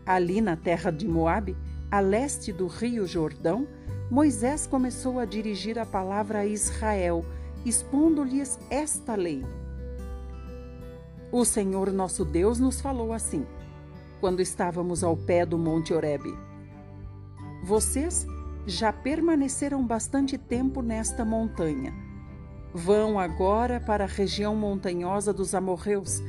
Ali 0.04 0.40
na 0.40 0.56
terra 0.56 0.90
de 0.90 1.06
Moabe, 1.06 1.56
a 1.92 2.00
leste 2.00 2.52
do 2.52 2.66
rio 2.66 3.06
Jordão, 3.06 3.68
Moisés 4.10 4.66
começou 4.66 5.20
a 5.20 5.24
dirigir 5.24 5.78
a 5.78 5.86
palavra 5.86 6.40
a 6.40 6.46
Israel, 6.46 7.24
expondo-lhes 7.64 8.58
esta 8.68 9.14
lei. 9.14 9.44
O 11.30 11.44
Senhor 11.44 11.92
nosso 11.92 12.24
Deus 12.24 12.58
nos 12.58 12.80
falou 12.80 13.12
assim, 13.12 13.46
quando 14.20 14.40
estávamos 14.40 15.04
ao 15.04 15.16
pé 15.16 15.44
do 15.44 15.58
Monte 15.58 15.92
Horebe. 15.92 16.34
Vocês 17.62 18.26
já 18.66 18.92
permaneceram 18.92 19.86
bastante 19.86 20.36
tempo 20.36 20.82
nesta 20.82 21.24
montanha. 21.24 21.94
Vão 22.74 23.18
agora 23.18 23.80
para 23.80 24.04
a 24.04 24.08
região 24.08 24.54
montanhosa 24.54 25.32
dos 25.32 25.54
amorreus, 25.54 26.20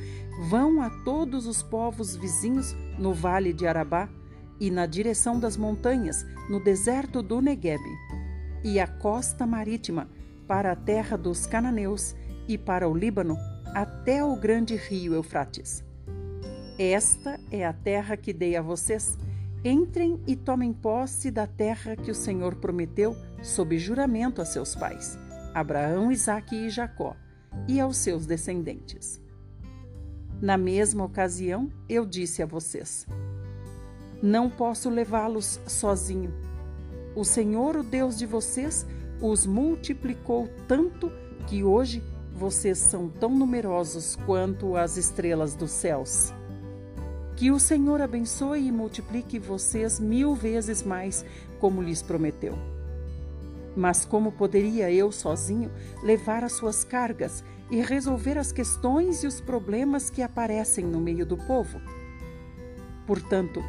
vão 0.48 0.80
a 0.80 0.88
todos 1.04 1.46
os 1.46 1.62
povos 1.62 2.16
vizinhos 2.16 2.74
no 2.98 3.12
vale 3.12 3.52
de 3.52 3.66
Arabá 3.66 4.08
e 4.60 4.70
na 4.70 4.86
direção 4.86 5.38
das 5.38 5.56
montanhas, 5.56 6.24
no 6.48 6.62
deserto 6.62 7.22
do 7.22 7.40
Neguebe, 7.40 7.90
e 8.64 8.80
a 8.80 8.86
costa 8.86 9.46
marítima, 9.46 10.08
para 10.46 10.72
a 10.72 10.76
terra 10.76 11.16
dos 11.16 11.46
cananeus 11.46 12.16
e 12.48 12.56
para 12.56 12.88
o 12.88 12.96
Líbano, 12.96 13.36
até 13.74 14.24
o 14.24 14.34
grande 14.34 14.74
rio 14.74 15.14
Eufrates. 15.14 15.84
Esta 16.78 17.40
é 17.50 17.66
a 17.66 17.72
terra 17.72 18.16
que 18.16 18.32
dei 18.32 18.54
a 18.54 18.62
vocês. 18.62 19.18
Entrem 19.64 20.22
e 20.28 20.36
tomem 20.36 20.72
posse 20.72 21.28
da 21.28 21.44
terra 21.44 21.96
que 21.96 22.08
o 22.08 22.14
Senhor 22.14 22.54
prometeu 22.54 23.16
sob 23.42 23.76
juramento 23.76 24.40
a 24.40 24.44
seus 24.44 24.76
pais, 24.76 25.18
Abraão, 25.52 26.12
Isaque 26.12 26.54
e 26.54 26.70
Jacó, 26.70 27.16
e 27.66 27.80
aos 27.80 27.96
seus 27.96 28.26
descendentes. 28.26 29.20
Na 30.40 30.56
mesma 30.56 31.04
ocasião, 31.04 31.68
eu 31.88 32.06
disse 32.06 32.44
a 32.44 32.46
vocês: 32.46 33.04
Não 34.22 34.48
posso 34.48 34.88
levá-los 34.88 35.60
sozinho. 35.66 36.32
O 37.16 37.24
Senhor, 37.24 37.76
o 37.76 37.82
Deus 37.82 38.16
de 38.16 38.24
vocês, 38.24 38.86
os 39.20 39.44
multiplicou 39.44 40.48
tanto 40.68 41.10
que 41.48 41.64
hoje 41.64 42.04
vocês 42.32 42.78
são 42.78 43.08
tão 43.08 43.30
numerosos 43.30 44.14
quanto 44.24 44.76
as 44.76 44.96
estrelas 44.96 45.56
dos 45.56 45.72
céus. 45.72 46.32
Que 47.38 47.52
o 47.52 47.60
Senhor 47.60 48.00
abençoe 48.02 48.66
e 48.66 48.72
multiplique 48.72 49.38
vocês 49.38 50.00
mil 50.00 50.34
vezes 50.34 50.82
mais, 50.82 51.24
como 51.60 51.80
lhes 51.80 52.02
prometeu. 52.02 52.58
Mas 53.76 54.04
como 54.04 54.32
poderia 54.32 54.90
eu 54.90 55.12
sozinho 55.12 55.70
levar 56.02 56.42
as 56.42 56.54
suas 56.54 56.82
cargas 56.82 57.44
e 57.70 57.80
resolver 57.80 58.36
as 58.36 58.50
questões 58.50 59.22
e 59.22 59.28
os 59.28 59.40
problemas 59.40 60.10
que 60.10 60.20
aparecem 60.20 60.84
no 60.84 60.98
meio 60.98 61.24
do 61.24 61.36
povo? 61.36 61.80
Portanto, 63.06 63.62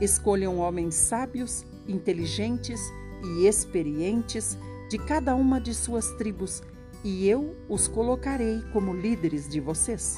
escolham 0.00 0.56
homens 0.56 0.94
sábios, 0.94 1.66
inteligentes 1.86 2.80
e 3.22 3.46
experientes 3.46 4.56
de 4.88 4.96
cada 4.96 5.34
uma 5.34 5.60
de 5.60 5.74
suas 5.74 6.10
tribos 6.12 6.62
e 7.04 7.28
eu 7.28 7.54
os 7.68 7.86
colocarei 7.86 8.62
como 8.72 8.94
líderes 8.94 9.46
de 9.46 9.60
vocês. 9.60 10.16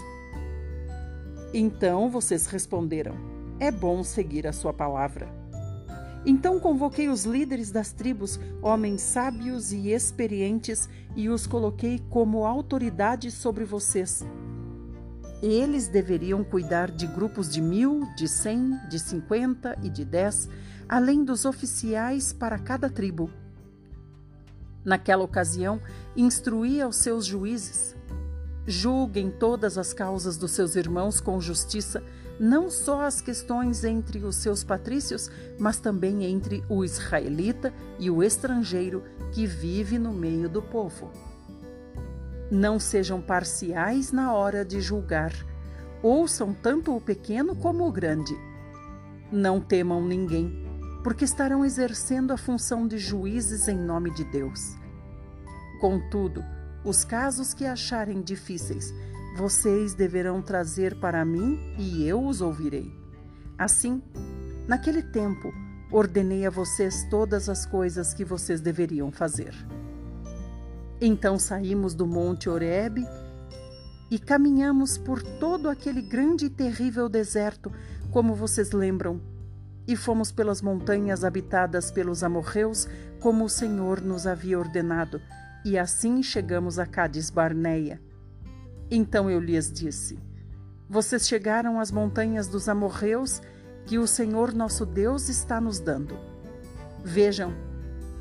Então 1.54 2.10
vocês 2.10 2.46
responderam: 2.46 3.14
É 3.60 3.70
bom 3.70 4.02
seguir 4.02 4.46
a 4.46 4.52
sua 4.52 4.72
palavra. 4.72 5.28
Então 6.24 6.60
convoquei 6.60 7.08
os 7.08 7.24
líderes 7.24 7.70
das 7.70 7.92
tribos, 7.92 8.38
homens 8.62 9.00
sábios 9.00 9.72
e 9.72 9.90
experientes, 9.90 10.88
e 11.16 11.28
os 11.28 11.46
coloquei 11.46 12.00
como 12.08 12.46
autoridade 12.46 13.30
sobre 13.30 13.64
vocês. 13.64 14.24
Eles 15.42 15.88
deveriam 15.88 16.44
cuidar 16.44 16.88
de 16.88 17.06
grupos 17.08 17.52
de 17.52 17.60
mil, 17.60 18.06
de 18.16 18.28
cem, 18.28 18.78
de 18.88 19.00
cinquenta 19.00 19.76
e 19.82 19.90
de 19.90 20.04
dez, 20.04 20.48
além 20.88 21.24
dos 21.24 21.44
oficiais 21.44 22.32
para 22.32 22.58
cada 22.58 22.88
tribo. 22.88 23.28
Naquela 24.84 25.24
ocasião, 25.24 25.80
instruía 26.16 26.86
os 26.86 26.96
seus 26.96 27.26
juízes. 27.26 27.96
Julguem 28.66 29.30
todas 29.30 29.76
as 29.76 29.92
causas 29.92 30.36
dos 30.36 30.52
seus 30.52 30.76
irmãos 30.76 31.20
com 31.20 31.40
justiça, 31.40 32.02
não 32.38 32.70
só 32.70 33.02
as 33.02 33.20
questões 33.20 33.82
entre 33.82 34.20
os 34.20 34.36
seus 34.36 34.62
patrícios, 34.62 35.30
mas 35.58 35.78
também 35.78 36.24
entre 36.24 36.64
o 36.68 36.84
israelita 36.84 37.74
e 37.98 38.08
o 38.08 38.22
estrangeiro 38.22 39.02
que 39.32 39.46
vive 39.46 39.98
no 39.98 40.12
meio 40.12 40.48
do 40.48 40.62
povo. 40.62 41.10
Não 42.50 42.78
sejam 42.78 43.20
parciais 43.20 44.12
na 44.12 44.32
hora 44.32 44.64
de 44.64 44.80
julgar. 44.80 45.32
Ouçam 46.02 46.52
tanto 46.52 46.94
o 46.94 47.00
pequeno 47.00 47.56
como 47.56 47.86
o 47.86 47.92
grande. 47.92 48.36
Não 49.30 49.60
temam 49.60 50.04
ninguém, 50.04 50.52
porque 51.02 51.24
estarão 51.24 51.64
exercendo 51.64 52.32
a 52.32 52.36
função 52.36 52.86
de 52.86 52.98
juízes 52.98 53.66
em 53.66 53.78
nome 53.78 54.12
de 54.12 54.24
Deus. 54.24 54.76
Contudo, 55.80 56.44
os 56.84 57.04
casos 57.04 57.54
que 57.54 57.64
acharem 57.64 58.20
difíceis, 58.22 58.92
vocês 59.36 59.94
deverão 59.94 60.42
trazer 60.42 60.96
para 60.96 61.24
mim 61.24 61.58
e 61.78 62.06
eu 62.06 62.24
os 62.24 62.40
ouvirei. 62.40 62.92
Assim, 63.56 64.02
naquele 64.66 65.02
tempo, 65.02 65.52
ordenei 65.92 66.44
a 66.44 66.50
vocês 66.50 67.06
todas 67.08 67.48
as 67.48 67.64
coisas 67.64 68.12
que 68.12 68.24
vocês 68.24 68.60
deveriam 68.60 69.12
fazer. 69.12 69.54
Então 71.00 71.38
saímos 71.38 71.94
do 71.94 72.06
Monte 72.06 72.48
Horebe 72.48 73.06
e 74.10 74.18
caminhamos 74.18 74.98
por 74.98 75.22
todo 75.22 75.68
aquele 75.68 76.02
grande 76.02 76.46
e 76.46 76.50
terrível 76.50 77.08
deserto, 77.08 77.72
como 78.10 78.34
vocês 78.34 78.72
lembram, 78.72 79.20
e 79.86 79.96
fomos 79.96 80.30
pelas 80.30 80.60
montanhas 80.60 81.24
habitadas 81.24 81.90
pelos 81.90 82.22
amorreus, 82.22 82.88
como 83.20 83.44
o 83.44 83.48
Senhor 83.48 84.00
nos 84.00 84.26
havia 84.26 84.58
ordenado 84.58 85.20
e 85.64 85.78
assim 85.78 86.22
chegamos 86.22 86.78
a 86.78 86.86
Cádiz 86.86 87.30
Barneia. 87.30 88.00
Então 88.90 89.30
eu 89.30 89.40
lhes 89.40 89.72
disse: 89.72 90.18
Vocês 90.88 91.26
chegaram 91.26 91.78
às 91.78 91.90
montanhas 91.90 92.48
dos 92.48 92.68
amorreus 92.68 93.40
que 93.86 93.98
o 93.98 94.06
Senhor 94.06 94.52
nosso 94.52 94.84
Deus 94.84 95.28
está 95.28 95.60
nos 95.60 95.80
dando. 95.80 96.16
Vejam, 97.04 97.52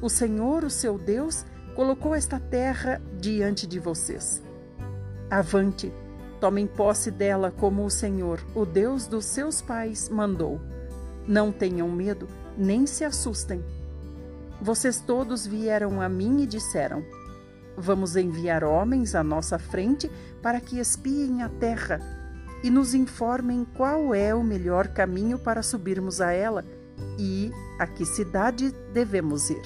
o 0.02 0.10
Senhor, 0.10 0.64
o 0.64 0.70
seu 0.70 0.98
Deus, 0.98 1.46
colocou 1.76 2.16
esta 2.16 2.40
terra 2.40 3.02
diante 3.20 3.68
de 3.68 3.80
vocês. 3.80 4.42
Avante, 5.30 5.94
tomem 6.40 6.66
posse 6.66 7.12
dela 7.12 7.52
como 7.52 7.86
o 7.86 7.90
Senhor, 7.90 8.44
o 8.56 8.66
Deus 8.66 9.08
dos 9.08 9.26
seus 9.26 9.62
pais, 9.62 10.10
mandou. 10.10 10.60
Não 11.28 11.52
tenham 11.52 11.90
medo, 11.90 12.28
nem 12.58 12.88
se 12.88 13.04
assustem. 13.04 13.64
Vocês 14.60 15.00
todos 15.00 15.46
vieram 15.46 16.02
a 16.02 16.10
mim 16.10 16.42
e 16.42 16.48
disseram: 16.48 17.04
Vamos 17.78 18.16
enviar 18.16 18.64
homens 18.64 19.16
à 19.16 19.24
nossa 19.24 19.58
frente 19.58 20.12
para 20.42 20.60
que 20.60 20.80
espiem 20.80 21.42
a 21.42 21.50
terra 21.50 22.00
e 22.64 22.70
nos 22.70 22.94
informem 22.94 23.66
qual 23.76 24.14
é 24.14 24.36
o 24.36 24.44
melhor 24.44 24.90
caminho 24.90 25.40
para 25.40 25.64
subirmos 25.64 26.22
a 26.22 26.32
ela 26.32 26.66
e 27.18 27.52
a 27.80 27.88
que 27.88 28.06
cidade 28.06 28.72
devemos 28.94 29.50
ir. 29.50 29.62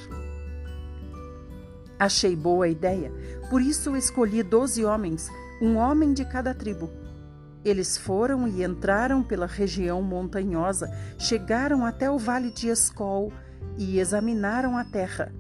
Achei 1.98 2.36
boa 2.36 2.65
a 2.65 2.70
ideia, 2.70 3.12
por 3.50 3.62
isso 3.62 3.96
escolhi 3.96 4.44
doze 4.44 4.84
homens, 4.84 5.30
um 5.62 5.78
homem 5.78 6.13
de 6.13 6.26
cada 6.26 6.54
tribo. 6.54 6.89
Eles 7.63 7.98
foram 7.98 8.48
e 8.48 8.63
entraram 8.63 9.24
pela 9.24 9.48
região 9.48 10.02
montanhosa, 10.02 10.88
chegaram 11.18 11.86
até 11.86 12.12
o 12.12 12.18
vale 12.18 12.52
de 12.52 12.68
Escol 12.68 13.34
e 13.78 14.00
examinaram 14.00 14.78
a 14.78 14.84
terra. 14.84 15.34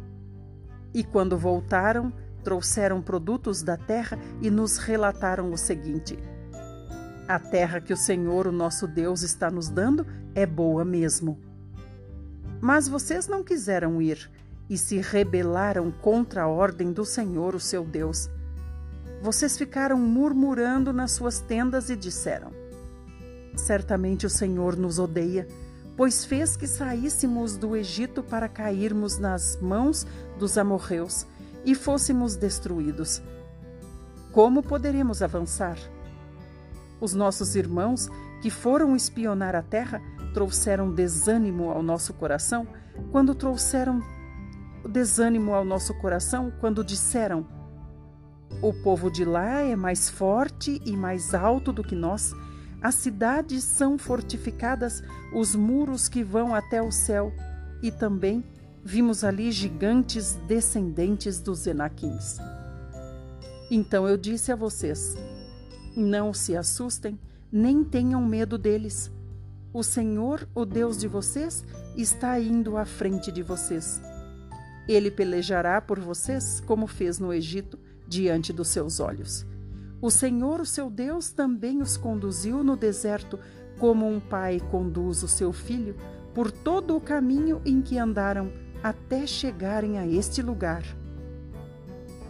E 0.93 1.03
quando 1.03 1.37
voltaram, 1.37 2.11
trouxeram 2.45 3.01
produtos 3.01 3.63
da 3.63 3.75
terra 3.75 4.17
e 4.39 4.51
nos 4.51 4.77
relataram 4.77 5.51
o 5.51 5.57
seguinte: 5.57 6.17
A 7.27 7.39
terra 7.39 7.81
que 7.81 7.91
o 7.91 7.97
Senhor, 7.97 8.45
o 8.45 8.51
nosso 8.51 8.87
Deus, 8.87 9.23
está 9.23 9.49
nos 9.49 9.67
dando 9.67 10.05
é 10.35 10.45
boa 10.45 10.85
mesmo. 10.85 11.39
Mas 12.61 12.87
vocês 12.87 13.27
não 13.27 13.43
quiseram 13.43 14.01
ir 14.01 14.29
e 14.69 14.77
se 14.77 14.99
rebelaram 14.99 15.91
contra 15.91 16.43
a 16.43 16.47
ordem 16.47 16.93
do 16.93 17.03
Senhor, 17.03 17.55
o 17.55 17.59
seu 17.59 17.83
Deus. 17.83 18.29
Vocês 19.21 19.57
ficaram 19.57 19.97
murmurando 19.97 20.93
nas 20.93 21.13
suas 21.13 21.39
tendas 21.39 21.89
e 21.89 21.95
disseram: 21.95 22.51
Certamente 23.55 24.25
o 24.25 24.29
Senhor 24.29 24.77
nos 24.77 24.99
odeia, 24.99 25.47
pois 25.97 26.23
fez 26.23 26.55
que 26.55 26.67
saíssemos 26.67 27.57
do 27.57 27.75
Egito 27.75 28.21
para 28.21 28.47
cairmos 28.47 29.17
nas 29.17 29.59
mãos 29.59 30.05
dos 30.37 30.57
amorreus 30.59 31.25
e 31.65 31.73
fôssemos 31.73 32.35
destruídos. 32.35 33.21
Como 34.31 34.61
poderemos 34.61 35.21
avançar? 35.21 35.77
Os 37.01 37.13
nossos 37.13 37.55
irmãos 37.55 38.09
que 38.41 38.49
foram 38.49 38.95
espionar 38.95 39.55
a 39.55 39.61
terra 39.61 40.01
trouxeram 40.33 40.91
desânimo 40.93 41.71
ao 41.71 41.81
nosso 41.81 42.13
coração 42.13 42.67
quando 43.11 43.33
trouxeram 43.33 44.01
desânimo 44.87 45.53
ao 45.53 45.65
nosso 45.65 45.93
coração 45.95 46.51
quando 46.59 46.83
disseram: 46.83 47.45
O 48.61 48.73
povo 48.73 49.09
de 49.09 49.25
lá 49.25 49.61
é 49.61 49.75
mais 49.75 50.09
forte 50.09 50.81
e 50.85 50.95
mais 50.95 51.33
alto 51.33 51.73
do 51.73 51.83
que 51.83 51.95
nós. 51.95 52.33
As 52.81 52.95
cidades 52.95 53.63
são 53.63 53.97
fortificadas, 53.97 55.01
os 55.33 55.55
muros 55.55 56.07
que 56.07 56.23
vão 56.23 56.53
até 56.53 56.81
o 56.81 56.91
céu, 56.91 57.33
e 57.81 57.91
também 57.91 58.43
vimos 58.87 59.23
ali 59.23 59.51
gigantes 59.51 60.33
descendentes 60.47 61.41
dos 61.41 61.65
Enaquins. 61.65 62.37
Então 63.71 64.07
eu 64.07 64.15
disse 64.15 64.51
a 64.51 64.55
vocês: 64.55 65.17
não 65.97 66.31
se 66.31 66.55
assustem, 66.55 67.19
nem 67.51 67.83
tenham 67.83 68.23
medo 68.23 68.59
deles. 68.59 69.11
O 69.73 69.81
Senhor, 69.81 70.47
o 70.53 70.65
Deus 70.65 70.99
de 70.99 71.07
vocês, 71.07 71.65
está 71.97 72.39
indo 72.39 72.77
à 72.77 72.85
frente 72.85 73.31
de 73.31 73.41
vocês. 73.41 73.99
Ele 74.87 75.09
pelejará 75.09 75.81
por 75.81 75.99
vocês, 75.99 76.61
como 76.61 76.85
fez 76.85 77.17
no 77.17 77.33
Egito, 77.33 77.79
diante 78.07 78.53
dos 78.53 78.67
seus 78.67 78.99
olhos. 78.99 79.47
O 79.99 80.11
Senhor, 80.11 80.61
o 80.61 80.65
seu 80.65 80.91
Deus, 80.91 81.31
também 81.31 81.81
os 81.81 81.97
conduziu 81.97 82.63
no 82.63 82.77
deserto, 82.77 83.39
como 83.79 84.07
um 84.07 84.19
pai 84.19 84.61
conduz 84.69 85.23
o 85.23 85.27
seu 85.27 85.51
filho, 85.51 85.95
por 86.35 86.51
todo 86.51 86.95
o 86.95 87.01
caminho 87.01 87.61
em 87.65 87.81
que 87.81 87.97
andaram 87.97 88.51
até 88.85 89.25
chegarem 89.25 89.97
a 89.97 90.05
este 90.05 90.43
lugar. 90.43 90.83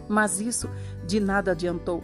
Mas 0.08 0.40
isso 0.40 0.70
de 1.06 1.20
nada 1.20 1.50
adiantou. 1.50 2.02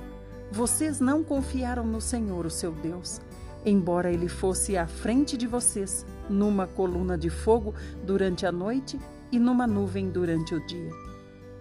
Vocês 0.50 1.00
não 1.00 1.24
confiaram 1.24 1.86
no 1.86 2.02
Senhor, 2.02 2.44
o 2.44 2.50
seu 2.50 2.70
Deus, 2.72 3.18
embora 3.64 4.12
ele 4.12 4.28
fosse 4.28 4.76
à 4.76 4.86
frente 4.86 5.38
de 5.38 5.46
vocês, 5.46 6.04
numa 6.28 6.66
coluna 6.66 7.16
de 7.16 7.30
fogo 7.30 7.74
durante 8.04 8.44
a 8.44 8.52
noite 8.52 9.00
e 9.30 9.38
numa 9.38 9.66
nuvem 9.66 10.10
durante 10.10 10.54
o 10.54 10.66
dia, 10.66 10.90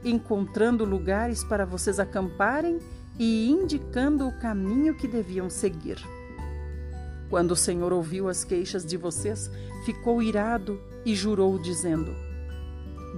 encontrando 0.03 0.83
lugares 0.83 1.45
para 1.45 1.65
vocês 1.65 1.97
acamparem 1.97 2.77
e 3.17 3.49
indicando 3.49 4.27
o 4.27 4.37
caminho 4.37 4.97
que 4.97 5.07
deviam 5.07 5.49
seguir. 5.49 5.97
Quando 7.29 7.51
o 7.51 7.55
Senhor 7.55 7.93
ouviu 7.93 8.27
as 8.27 8.43
queixas 8.43 8.85
de 8.85 8.97
vocês, 8.97 9.49
ficou 9.85 10.21
irado 10.21 10.77
e 11.05 11.15
jurou, 11.15 11.57
dizendo: 11.57 12.13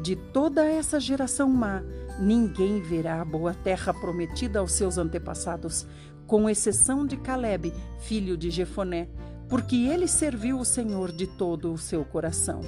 De 0.01 0.15
toda 0.15 0.65
essa 0.65 0.99
geração 0.99 1.49
má, 1.49 1.83
ninguém 2.19 2.81
verá 2.81 3.21
a 3.21 3.25
boa 3.25 3.53
terra 3.53 3.93
prometida 3.93 4.59
aos 4.59 4.71
seus 4.71 4.97
antepassados, 4.97 5.85
com 6.25 6.49
exceção 6.49 7.05
de 7.05 7.17
Caleb, 7.17 7.73
filho 7.99 8.35
de 8.35 8.49
Jefoné, 8.49 9.07
porque 9.47 9.75
ele 9.75 10.07
serviu 10.07 10.59
o 10.59 10.65
Senhor 10.65 11.11
de 11.11 11.27
todo 11.27 11.71
o 11.71 11.77
seu 11.77 12.03
coração. 12.03 12.61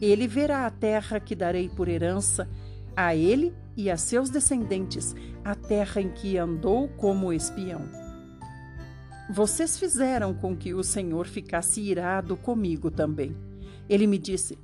Ele 0.00 0.26
verá 0.26 0.66
a 0.66 0.70
terra 0.70 1.18
que 1.18 1.34
darei 1.34 1.68
por 1.70 1.88
herança 1.88 2.48
a 2.94 3.14
ele 3.14 3.54
e 3.76 3.90
a 3.90 3.96
seus 3.96 4.30
descendentes, 4.30 5.14
a 5.44 5.54
terra 5.54 6.00
em 6.00 6.10
que 6.10 6.36
andou 6.36 6.88
como 6.88 7.32
espião. 7.32 7.82
Vocês 9.30 9.78
fizeram 9.78 10.32
com 10.34 10.56
que 10.56 10.72
o 10.72 10.84
Senhor 10.84 11.26
ficasse 11.26 11.80
irado 11.80 12.36
comigo 12.36 12.90
também. 12.90 13.36
Ele 13.88 14.06
me 14.06 14.18
disse: 14.18 14.58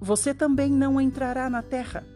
Você 0.00 0.32
também 0.32 0.70
não 0.70 0.98
entrará 0.98 1.50
na 1.50 1.62
terra. 1.62 2.06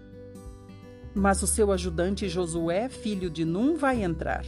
Mas 1.15 1.43
o 1.43 1.47
seu 1.47 1.71
ajudante 1.71 2.29
Josué, 2.29 2.89
filho 2.89 3.29
de 3.29 3.45
Num, 3.45 3.77
vai 3.77 4.03
entrar. 4.03 4.45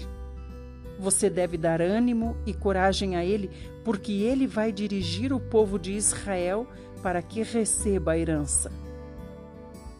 Você 0.98 1.28
deve 1.28 1.58
dar 1.58 1.82
ânimo 1.82 2.34
e 2.46 2.54
coragem 2.54 3.14
a 3.14 3.24
ele, 3.24 3.50
porque 3.84 4.12
ele 4.12 4.46
vai 4.46 4.72
dirigir 4.72 5.32
o 5.34 5.38
povo 5.38 5.78
de 5.78 5.92
Israel 5.92 6.66
para 7.02 7.20
que 7.20 7.42
receba 7.42 8.12
a 8.12 8.18
herança. 8.18 8.72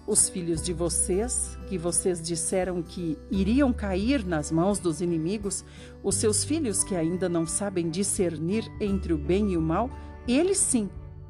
Os 0.06 0.30
filhos 0.30 0.62
de 0.62 0.72
vocês, 0.72 1.58
que 1.68 1.76
vocês 1.76 2.22
disseram 2.22 2.82
que 2.82 3.18
iriam 3.30 3.72
cair 3.72 4.24
nas 4.24 4.50
mãos 4.50 4.78
dos 4.78 5.02
inimigos, 5.02 5.64
os 6.02 6.14
seus 6.14 6.42
filhos 6.42 6.82
que 6.82 6.96
ainda 6.96 7.28
não 7.28 7.44
sabem 7.44 7.90
discernir 7.90 8.64
entre 8.80 9.12
o 9.12 9.18
bem 9.18 9.52
e 9.52 9.56
o 9.56 9.60
mal, 9.60 9.90
eles 10.26 10.58
sim 10.58 10.88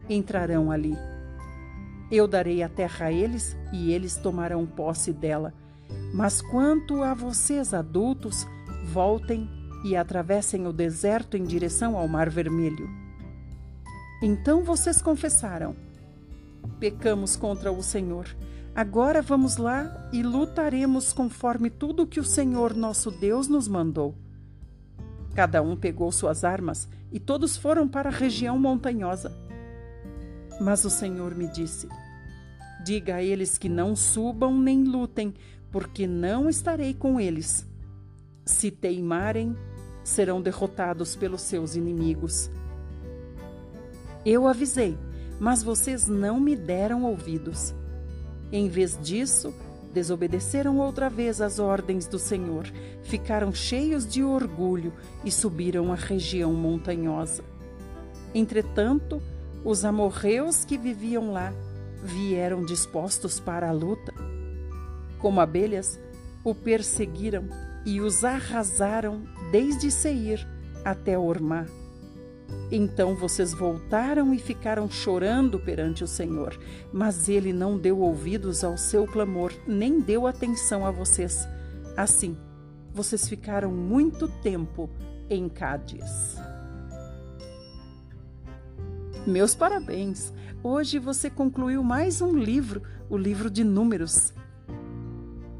entrarão 0.08 0.70
ali. 0.70 0.94
Eu 2.10 2.26
darei 2.26 2.62
a 2.62 2.68
terra 2.68 3.06
a 3.06 3.12
eles 3.12 3.56
e 3.72 3.92
eles 3.92 4.16
tomarão 4.16 4.66
posse 4.66 5.12
dela. 5.12 5.52
Mas 6.12 6.40
quanto 6.40 7.02
a 7.02 7.14
vocês, 7.14 7.74
adultos, 7.74 8.46
voltem 8.84 9.48
e 9.84 9.96
atravessem 9.96 10.66
o 10.66 10.72
deserto 10.72 11.36
em 11.36 11.44
direção 11.44 11.96
ao 11.96 12.06
Mar 12.08 12.30
Vermelho. 12.30 12.88
Então 14.22 14.62
vocês 14.62 15.02
confessaram: 15.02 15.76
Pecamos 16.78 17.36
contra 17.36 17.70
o 17.72 17.82
Senhor 17.82 18.26
Agora 18.76 19.22
vamos 19.22 19.56
lá 19.56 20.06
e 20.12 20.22
lutaremos 20.22 21.10
conforme 21.10 21.70
tudo 21.70 22.06
que 22.06 22.20
o 22.20 22.24
Senhor 22.24 22.74
nosso 22.74 23.10
Deus 23.10 23.48
nos 23.48 23.66
mandou. 23.66 24.14
Cada 25.34 25.62
um 25.62 25.74
pegou 25.74 26.12
suas 26.12 26.44
armas 26.44 26.86
e 27.10 27.18
todos 27.18 27.56
foram 27.56 27.88
para 27.88 28.10
a 28.10 28.12
região 28.12 28.58
montanhosa. 28.58 29.32
Mas 30.60 30.84
o 30.84 30.90
Senhor 30.90 31.34
me 31.34 31.46
disse: 31.48 31.88
Diga 32.84 33.16
a 33.16 33.22
eles 33.22 33.58
que 33.58 33.68
não 33.68 33.94
subam 33.94 34.56
nem 34.58 34.84
lutem, 34.84 35.34
porque 35.70 36.06
não 36.06 36.48
estarei 36.48 36.94
com 36.94 37.20
eles. 37.20 37.66
Se 38.44 38.70
teimarem, 38.70 39.56
serão 40.04 40.40
derrotados 40.40 41.16
pelos 41.16 41.42
seus 41.42 41.74
inimigos. 41.74 42.50
Eu 44.24 44.46
avisei, 44.46 44.96
mas 45.38 45.62
vocês 45.62 46.06
não 46.06 46.40
me 46.40 46.56
deram 46.56 47.04
ouvidos. 47.04 47.74
Em 48.52 48.68
vez 48.68 48.98
disso, 49.02 49.52
desobedeceram 49.92 50.78
outra 50.78 51.10
vez 51.10 51.40
às 51.40 51.58
ordens 51.58 52.06
do 52.06 52.18
Senhor, 52.18 52.66
ficaram 53.02 53.52
cheios 53.52 54.06
de 54.06 54.22
orgulho 54.22 54.92
e 55.24 55.30
subiram 55.30 55.92
a 55.92 55.96
região 55.96 56.52
montanhosa. 56.54 57.42
Entretanto, 58.34 59.20
os 59.66 59.84
amorreus 59.84 60.64
que 60.64 60.78
viviam 60.78 61.32
lá 61.32 61.52
vieram 62.00 62.64
dispostos 62.64 63.40
para 63.40 63.68
a 63.68 63.72
luta. 63.72 64.14
Como 65.18 65.40
abelhas, 65.40 65.98
o 66.44 66.54
perseguiram 66.54 67.48
e 67.84 68.00
os 68.00 68.22
arrasaram 68.22 69.24
desde 69.50 69.90
Seir 69.90 70.46
até 70.84 71.18
Ormá. 71.18 71.66
Então 72.70 73.16
vocês 73.16 73.52
voltaram 73.52 74.32
e 74.32 74.38
ficaram 74.38 74.88
chorando 74.88 75.58
perante 75.58 76.04
o 76.04 76.06
Senhor, 76.06 76.56
mas 76.92 77.28
ele 77.28 77.52
não 77.52 77.76
deu 77.76 77.98
ouvidos 77.98 78.62
ao 78.62 78.78
seu 78.78 79.04
clamor, 79.04 79.52
nem 79.66 80.00
deu 80.00 80.28
atenção 80.28 80.86
a 80.86 80.92
vocês. 80.92 81.44
Assim, 81.96 82.36
vocês 82.92 83.28
ficaram 83.28 83.72
muito 83.72 84.28
tempo 84.28 84.88
em 85.28 85.48
Cádiz. 85.48 86.36
Meus 89.26 89.54
parabéns! 89.56 90.32
Hoje 90.62 91.00
você 91.00 91.28
concluiu 91.28 91.82
mais 91.82 92.22
um 92.22 92.32
livro, 92.32 92.80
o 93.10 93.16
livro 93.16 93.50
de 93.50 93.64
Números. 93.64 94.32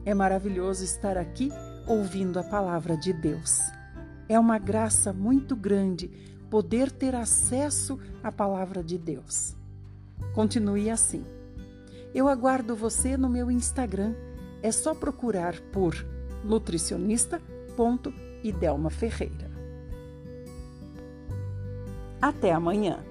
É 0.05 0.15
maravilhoso 0.15 0.85
estar 0.85 1.19
aqui 1.19 1.51
ouvindo 1.85 2.39
a 2.39 2.45
palavra 2.45 2.97
de 2.97 3.13
Deus. 3.13 3.59
É 4.29 4.39
uma 4.39 4.57
graça 4.57 5.13
muito 5.13 5.57
grande 5.57 6.09
poder 6.49 6.93
ter 6.93 7.17
acesso 7.17 7.99
à 8.23 8.31
palavra 8.31 8.85
de 8.85 8.97
Deus. 8.97 9.57
Continue 10.33 10.89
assim. 10.89 11.27
Eu 12.15 12.29
aguardo 12.29 12.77
você 12.77 13.17
no 13.17 13.29
meu 13.29 13.51
Instagram. 13.51 14.15
É 14.63 14.71
só 14.71 14.95
procurar 14.95 15.61
por 15.73 16.07
nutricionista.idelma 16.45 18.91
Ferreira. 18.91 19.51
Até 22.23 22.53
amanhã. 22.53 23.05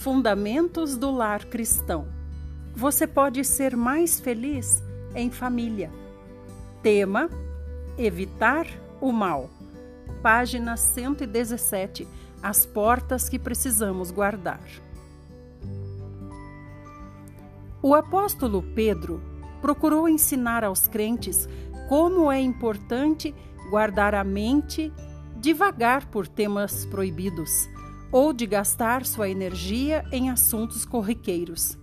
Fundamentos 0.00 0.96
do 0.96 1.10
Lar 1.10 1.44
Cristão. 1.44 2.08
Você 2.74 3.06
pode 3.06 3.44
ser 3.44 3.76
mais 3.76 4.18
feliz 4.18 4.82
em 5.14 5.30
família. 5.30 5.90
Tema: 6.82 7.28
Evitar 7.98 8.66
o 8.98 9.12
mal. 9.12 9.50
Página 10.22 10.74
117. 10.78 12.08
As 12.42 12.64
portas 12.64 13.28
que 13.28 13.38
precisamos 13.38 14.10
guardar. 14.10 14.66
O 17.82 17.94
apóstolo 17.94 18.62
Pedro 18.74 19.20
procurou 19.60 20.08
ensinar 20.08 20.64
aos 20.64 20.86
crentes 20.86 21.46
como 21.90 22.32
é 22.32 22.40
importante 22.40 23.34
guardar 23.68 24.14
a 24.14 24.24
mente 24.24 24.90
devagar 25.36 26.06
por 26.06 26.26
temas 26.26 26.86
proibidos 26.86 27.68
ou 28.12 28.32
de 28.32 28.46
gastar 28.46 29.04
sua 29.06 29.28
energia 29.28 30.04
em 30.10 30.30
assuntos 30.30 30.84
corriqueiros. 30.84 31.78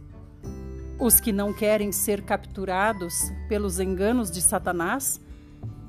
Os 1.00 1.20
que 1.20 1.32
não 1.32 1.54
querem 1.54 1.92
ser 1.92 2.24
capturados 2.24 3.32
pelos 3.48 3.80
enganos 3.80 4.32
de 4.32 4.42
Satanás 4.42 5.22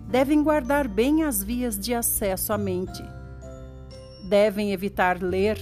devem 0.08 0.42
guardar 0.42 0.86
bem 0.86 1.24
as 1.24 1.42
vias 1.42 1.78
de 1.78 1.94
acesso 1.94 2.52
à 2.52 2.58
mente. 2.58 3.02
Devem 4.28 4.72
evitar 4.72 5.22
ler, 5.22 5.58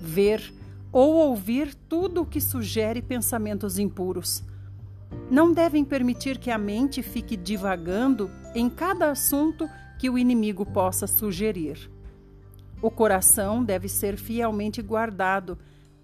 ver 0.00 0.52
ou 0.92 1.14
ouvir 1.14 1.74
tudo 1.74 2.22
o 2.22 2.26
que 2.26 2.40
sugere 2.40 3.00
pensamentos 3.00 3.78
impuros. 3.78 4.42
Não 5.30 5.52
devem 5.52 5.84
permitir 5.84 6.38
que 6.38 6.50
a 6.50 6.58
mente 6.58 7.02
fique 7.02 7.36
divagando 7.36 8.30
em 8.54 8.68
cada 8.68 9.10
assunto 9.10 9.68
que 9.98 10.10
o 10.10 10.18
inimigo 10.18 10.66
possa 10.66 11.06
sugerir. 11.06 11.90
O 12.82 12.90
coração 12.90 13.62
deve 13.62 13.88
ser 13.88 14.16
fielmente 14.16 14.80
guardado, 14.80 15.58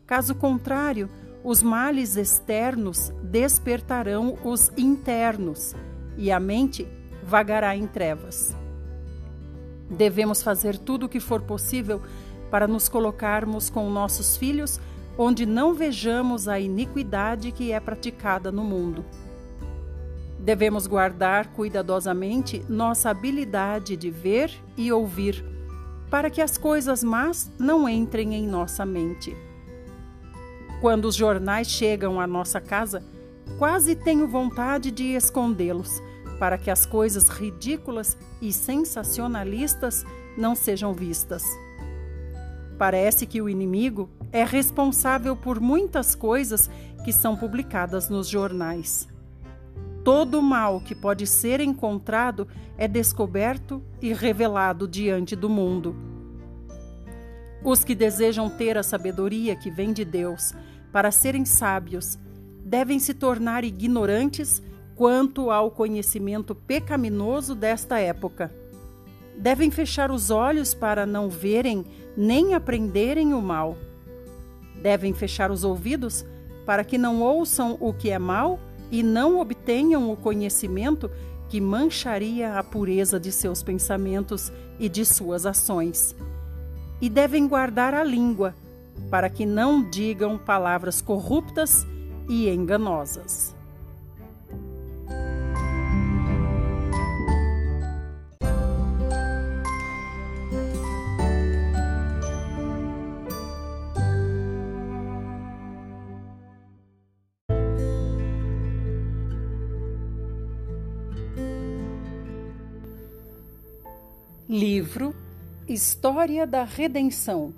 caso 0.06 0.34
contrário, 0.34 1.08
os 1.42 1.62
males 1.62 2.16
externos 2.16 3.12
despertarão 3.22 4.36
os 4.44 4.70
internos 4.76 5.74
e 6.16 6.30
a 6.30 6.40
mente 6.40 6.86
vagará 7.22 7.76
em 7.76 7.86
trevas. 7.86 8.54
Devemos 9.88 10.42
fazer 10.42 10.76
tudo 10.76 11.06
o 11.06 11.08
que 11.08 11.20
for 11.20 11.42
possível 11.42 12.02
para 12.50 12.66
nos 12.66 12.88
colocarmos 12.88 13.70
com 13.70 13.88
nossos 13.90 14.36
filhos 14.36 14.80
onde 15.18 15.46
não 15.46 15.72
vejamos 15.72 16.46
a 16.46 16.60
iniquidade 16.60 17.50
que 17.52 17.72
é 17.72 17.80
praticada 17.80 18.52
no 18.52 18.62
mundo. 18.62 19.04
Devemos 20.38 20.86
guardar 20.86 21.48
cuidadosamente 21.52 22.64
nossa 22.68 23.10
habilidade 23.10 23.96
de 23.96 24.10
ver 24.10 24.52
e 24.76 24.92
ouvir, 24.92 25.44
para 26.10 26.30
que 26.30 26.40
as 26.40 26.56
coisas 26.56 27.02
más 27.02 27.50
não 27.58 27.88
entrem 27.88 28.34
em 28.34 28.46
nossa 28.46 28.86
mente. 28.86 29.36
Quando 30.80 31.06
os 31.06 31.14
jornais 31.14 31.68
chegam 31.68 32.20
à 32.20 32.26
nossa 32.26 32.60
casa, 32.60 33.02
quase 33.58 33.96
tenho 33.96 34.28
vontade 34.28 34.90
de 34.90 35.14
escondê-los, 35.14 36.02
para 36.38 36.58
que 36.58 36.70
as 36.70 36.84
coisas 36.84 37.28
ridículas 37.28 38.16
e 38.42 38.52
sensacionalistas 38.52 40.04
não 40.36 40.54
sejam 40.54 40.92
vistas. 40.92 41.42
Parece 42.78 43.26
que 43.26 43.40
o 43.40 43.48
inimigo 43.48 44.10
é 44.30 44.44
responsável 44.44 45.34
por 45.34 45.58
muitas 45.60 46.14
coisas 46.14 46.68
que 47.04 47.12
são 47.12 47.36
publicadas 47.36 48.10
nos 48.10 48.28
jornais. 48.28 49.08
Todo 50.06 50.38
o 50.38 50.42
mal 50.42 50.80
que 50.80 50.94
pode 50.94 51.26
ser 51.26 51.58
encontrado 51.58 52.46
é 52.78 52.86
descoberto 52.86 53.82
e 54.00 54.12
revelado 54.12 54.86
diante 54.86 55.34
do 55.34 55.48
mundo. 55.48 55.96
Os 57.64 57.82
que 57.82 57.92
desejam 57.92 58.48
ter 58.48 58.78
a 58.78 58.84
sabedoria 58.84 59.56
que 59.56 59.68
vem 59.68 59.92
de 59.92 60.04
Deus 60.04 60.54
para 60.92 61.10
serem 61.10 61.44
sábios 61.44 62.16
devem 62.64 63.00
se 63.00 63.14
tornar 63.14 63.64
ignorantes 63.64 64.62
quanto 64.94 65.50
ao 65.50 65.72
conhecimento 65.72 66.54
pecaminoso 66.54 67.52
desta 67.56 67.98
época. 67.98 68.54
Devem 69.36 69.72
fechar 69.72 70.12
os 70.12 70.30
olhos 70.30 70.72
para 70.72 71.04
não 71.04 71.28
verem 71.28 71.84
nem 72.16 72.54
aprenderem 72.54 73.34
o 73.34 73.42
mal. 73.42 73.76
Devem 74.80 75.12
fechar 75.12 75.50
os 75.50 75.64
ouvidos 75.64 76.24
para 76.64 76.84
que 76.84 76.96
não 76.96 77.22
ouçam 77.22 77.76
o 77.80 77.92
que 77.92 78.08
é 78.08 78.20
mal 78.20 78.60
e 78.90 79.02
não 79.02 79.40
obtenham 79.40 80.10
o 80.10 80.16
conhecimento 80.16 81.10
que 81.48 81.60
mancharia 81.60 82.58
a 82.58 82.62
pureza 82.62 83.18
de 83.18 83.32
seus 83.32 83.62
pensamentos 83.62 84.52
e 84.78 84.88
de 84.88 85.04
suas 85.04 85.46
ações. 85.46 86.14
E 87.00 87.08
devem 87.08 87.48
guardar 87.48 87.94
a 87.94 88.04
língua, 88.04 88.54
para 89.10 89.30
que 89.30 89.46
não 89.46 89.88
digam 89.88 90.38
palavras 90.38 91.00
corruptas 91.00 91.86
e 92.28 92.48
enganosas. 92.48 93.55
Livro 114.48 115.12
História 115.68 116.46
da 116.46 116.62
Redenção 116.62 117.52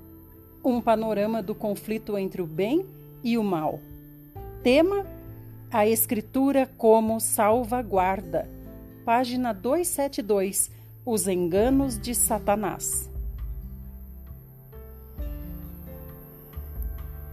Um 0.65 0.81
panorama 0.81 1.43
do 1.43 1.55
conflito 1.55 2.17
entre 2.17 2.41
o 2.41 2.47
bem 2.47 2.87
e 3.23 3.37
o 3.37 3.45
mal. 3.45 3.79
Tema: 4.63 5.05
A 5.71 5.87
Escritura 5.87 6.67
como 6.79 7.21
salvaguarda. 7.21 8.49
Página 9.05 9.53
272 9.53 10.71
Os 11.05 11.29
enganos 11.29 11.99
de 11.99 12.15
Satanás. 12.15 13.11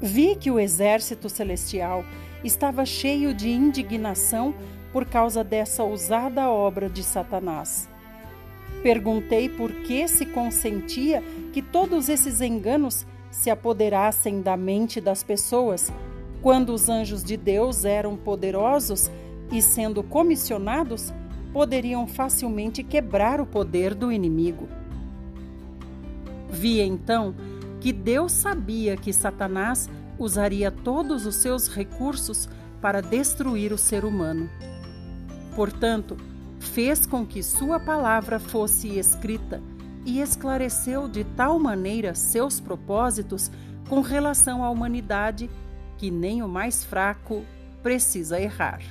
Vi 0.02 0.36
que 0.36 0.52
o 0.52 0.60
exército 0.60 1.30
celestial 1.30 2.04
estava 2.44 2.86
cheio 2.86 3.34
de 3.34 3.50
indignação 3.50 4.54
por 4.92 5.06
causa 5.06 5.46
dessa 5.46 5.82
ousada 5.82 6.50
obra 6.50 6.90
de 6.90 7.02
Satanás 7.02 7.95
Perguntei 8.86 9.50
por 9.50 9.72
que 9.72 10.08
se 10.08 10.28
consentia 10.28 11.24
que 11.52 11.60
todos 11.60 12.08
esses 12.08 12.40
enganos 12.40 13.04
se 13.32 13.50
apoderassem 13.50 14.44
da 14.44 14.56
mente 14.56 15.02
das 15.02 15.24
pessoas, 15.24 15.92
quando 16.40 16.72
os 16.72 16.88
anjos 16.88 17.24
de 17.24 17.36
Deus 17.36 17.84
eram 17.84 18.16
poderosos 18.16 19.10
e, 19.52 19.60
sendo 19.60 20.04
comissionados, 20.04 21.12
poderiam 21.52 22.06
facilmente 22.06 22.84
quebrar 22.84 23.42
o 23.42 23.48
poder 23.48 23.96
do 23.96 24.12
inimigo. 24.12 24.68
Vi 26.52 26.80
então 26.80 27.34
que 27.82 27.92
Deus 27.92 28.34
sabia 28.34 28.96
que 28.96 29.12
Satanás 29.12 29.90
usaria 30.20 30.70
todos 30.70 31.26
os 31.26 31.38
seus 31.38 31.68
recursos 31.68 32.48
para 32.80 33.02
destruir 33.02 33.74
o 33.74 33.80
ser 33.80 34.06
humano. 34.06 34.48
Portanto, 35.56 36.16
fez 36.66 37.06
com 37.06 37.26
que 37.26 37.42
sua 37.42 37.80
palavra 37.80 38.40
fosse 38.40 38.98
escrita 38.98 39.62
e 40.06 40.22
esclareceu 40.22 41.08
de 41.08 41.24
tal 41.24 41.58
maneira 41.60 42.14
seus 42.14 42.60
propósitos 42.60 43.52
com 43.90 44.02
relação 44.02 44.64
à 44.64 44.70
humanidade 44.70 45.50
que 45.98 46.12
nem 46.12 46.44
o 46.44 46.48
mais 46.48 46.84
fraco 46.84 47.46
precisa 47.82 48.40
errar. 48.40 48.82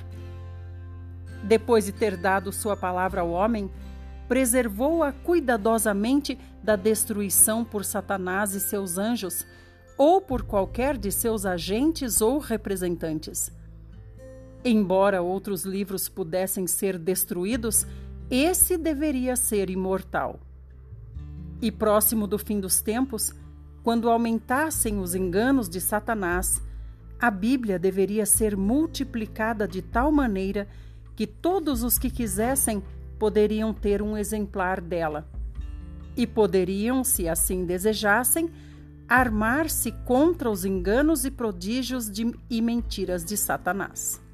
Depois 1.43 1.85
de 1.85 1.91
ter 1.91 2.17
dado 2.17 2.51
sua 2.51 2.75
palavra 2.75 3.21
ao 3.21 3.29
homem, 3.29 3.69
preservou-a 4.27 5.11
cuidadosamente 5.11 6.37
da 6.63 6.75
destruição 6.75 7.63
por 7.63 7.85
Satanás 7.85 8.55
e 8.55 8.59
seus 8.59 8.97
anjos, 8.97 9.45
ou 9.97 10.19
por 10.19 10.43
qualquer 10.43 10.97
de 10.97 11.11
seus 11.11 11.45
agentes 11.45 12.19
ou 12.21 12.39
representantes 12.39 13.51
Embora 14.67 15.21
outros 15.21 15.63
livros 15.63 16.09
pudessem 16.09 16.65
ser 16.65 16.97
destruídos, 16.97 17.85
esse 18.31 18.79
deveria 18.79 19.35
ser 19.35 19.69
imortal. 19.69 20.39
E 21.61 21.71
próximo 21.71 22.25
do 22.25 22.39
fim 22.39 22.59
dos 22.59 22.81
tempos, 22.81 23.31
quando 23.83 24.09
aumentassem 24.09 24.97
os 24.97 25.13
enganos 25.13 25.69
de 25.69 25.79
Satanás, 25.79 26.63
a 27.19 27.29
Bíblia 27.29 27.77
deveria 27.77 28.25
ser 28.25 28.57
multiplicada 28.57 29.67
de 29.67 29.83
tal 29.83 30.11
maneira 30.11 30.67
que 31.15 31.27
todos 31.27 31.83
os 31.83 31.99
que 31.99 32.09
quisessem 32.09 32.81
poderiam 33.19 33.71
ter 33.71 34.01
um 34.01 34.17
exemplar 34.17 34.81
dela. 34.81 35.29
E 36.17 36.25
poderiam, 36.25 37.03
se 37.03 37.29
assim 37.29 37.65
desejassem, 37.65 38.49
armar-se 39.07 39.91
contra 40.05 40.49
os 40.49 40.65
enganos 40.65 41.23
e 41.23 41.29
prodígios 41.29 42.09
de, 42.09 42.33
e 42.49 42.61
mentiras 42.63 43.23
de 43.23 43.37
Satanás. 43.37 44.24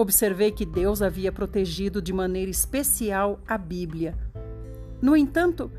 Observei 0.00 0.50
que 0.50 0.64
Deus 0.64 1.02
havia 1.02 1.30
protegido 1.30 2.00
de 2.00 2.10
maneira 2.10 2.50
especial 2.50 3.38
a 3.46 3.58
Bíblia. 3.58 4.16
No 5.02 5.14
entanto, 5.14 5.70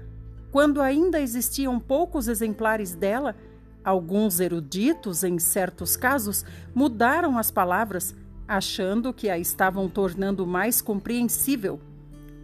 quando 0.52 0.80
ainda 0.80 1.20
existiam 1.20 1.80
poucos 1.80 2.28
exemplares 2.28 2.94
dela, 2.94 3.36
alguns 3.84 4.40
eruditos, 4.40 5.24
em 5.24 5.40
certos 5.40 5.98
casos, 5.98 6.46
mudaram 6.72 7.36
as 7.36 7.50
palavras, 7.50 8.14
achando 8.48 9.12
que 9.12 9.28
a 9.28 9.40
estavam 9.40 9.90
tornando 9.90 10.46
mais 10.46 10.84
compreensível, 10.84 11.82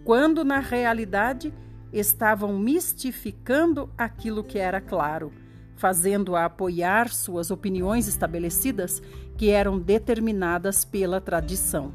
quando 0.04 0.44
na 0.44 0.58
realidade 0.58 1.54
estavam 1.94 2.58
mistificando 2.58 3.88
aquilo 3.96 4.44
que 4.44 4.58
era 4.58 4.82
claro 4.82 5.32
fazendo-a 5.78 6.46
apoiar 6.46 7.10
suas 7.10 7.52
opiniões 7.52 8.08
estabelecidas 8.08 9.02
que 9.38 9.52
eram 9.52 9.78
determinadas 9.78 10.84
pela 10.84 11.22
tradição. 11.22 11.94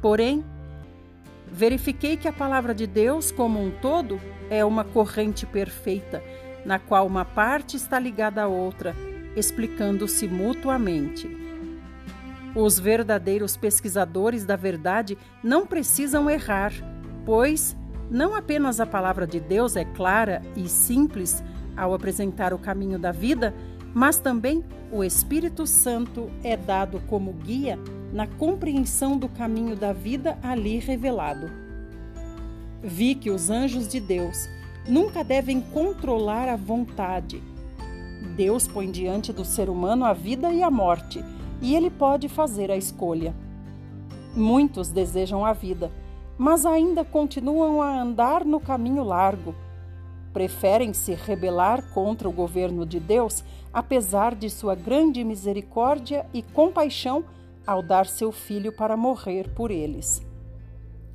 Porém, 0.00 0.44
verifiquei 1.50 2.16
que 2.16 2.26
a 2.26 2.32
palavra 2.32 2.74
de 2.74 2.86
Deus, 2.86 3.30
como 3.30 3.62
um 3.62 3.70
todo, 3.70 4.20
é 4.48 4.64
uma 4.64 4.84
corrente 4.84 5.44
perfeita, 5.44 6.22
na 6.64 6.78
qual 6.78 7.06
uma 7.06 7.24
parte 7.24 7.76
está 7.76 7.98
ligada 7.98 8.42
à 8.42 8.46
outra, 8.46 8.94
explicando-se 9.36 10.26
mutuamente. 10.26 11.28
Os 12.54 12.78
verdadeiros 12.78 13.56
pesquisadores 13.56 14.44
da 14.44 14.56
verdade 14.56 15.18
não 15.42 15.66
precisam 15.66 16.28
errar, 16.30 16.72
pois 17.24 17.76
não 18.10 18.34
apenas 18.34 18.80
a 18.80 18.86
palavra 18.86 19.26
de 19.26 19.38
Deus 19.38 19.76
é 19.76 19.84
clara 19.84 20.40
e 20.56 20.66
simples 20.68 21.42
ao 21.76 21.92
apresentar 21.92 22.54
o 22.54 22.58
caminho 22.58 22.98
da 22.98 23.12
vida, 23.12 23.54
mas 23.94 24.18
também 24.18 24.64
o 24.92 25.04
Espírito 25.04 25.66
Santo 25.66 26.30
é 26.42 26.56
dado 26.56 27.00
como 27.08 27.32
guia 27.32 27.78
na 28.12 28.26
compreensão 28.26 29.18
do 29.18 29.28
caminho 29.28 29.76
da 29.76 29.92
vida 29.92 30.38
ali 30.42 30.78
revelado. 30.78 31.50
Vi 32.82 33.14
que 33.14 33.30
os 33.30 33.50
anjos 33.50 33.88
de 33.88 34.00
Deus 34.00 34.48
nunca 34.88 35.22
devem 35.22 35.60
controlar 35.60 36.48
a 36.48 36.56
vontade. 36.56 37.42
Deus 38.36 38.66
põe 38.66 38.90
diante 38.90 39.32
do 39.32 39.44
ser 39.44 39.68
humano 39.68 40.04
a 40.04 40.12
vida 40.12 40.52
e 40.52 40.62
a 40.62 40.70
morte, 40.70 41.22
e 41.60 41.74
ele 41.74 41.90
pode 41.90 42.28
fazer 42.28 42.70
a 42.70 42.76
escolha. 42.76 43.34
Muitos 44.34 44.88
desejam 44.88 45.44
a 45.44 45.52
vida, 45.52 45.90
mas 46.38 46.64
ainda 46.64 47.04
continuam 47.04 47.82
a 47.82 48.00
andar 48.00 48.44
no 48.44 48.60
caminho 48.60 49.02
largo. 49.02 49.54
Preferem 50.32 50.92
se 50.92 51.14
rebelar 51.14 51.90
contra 51.92 52.28
o 52.28 52.32
governo 52.32 52.84
de 52.84 53.00
Deus, 53.00 53.42
apesar 53.72 54.34
de 54.34 54.50
sua 54.50 54.74
grande 54.74 55.24
misericórdia 55.24 56.26
e 56.32 56.42
compaixão 56.42 57.24
ao 57.66 57.82
dar 57.82 58.06
seu 58.06 58.32
filho 58.32 58.72
para 58.72 58.96
morrer 58.96 59.50
por 59.54 59.70
eles. 59.70 60.22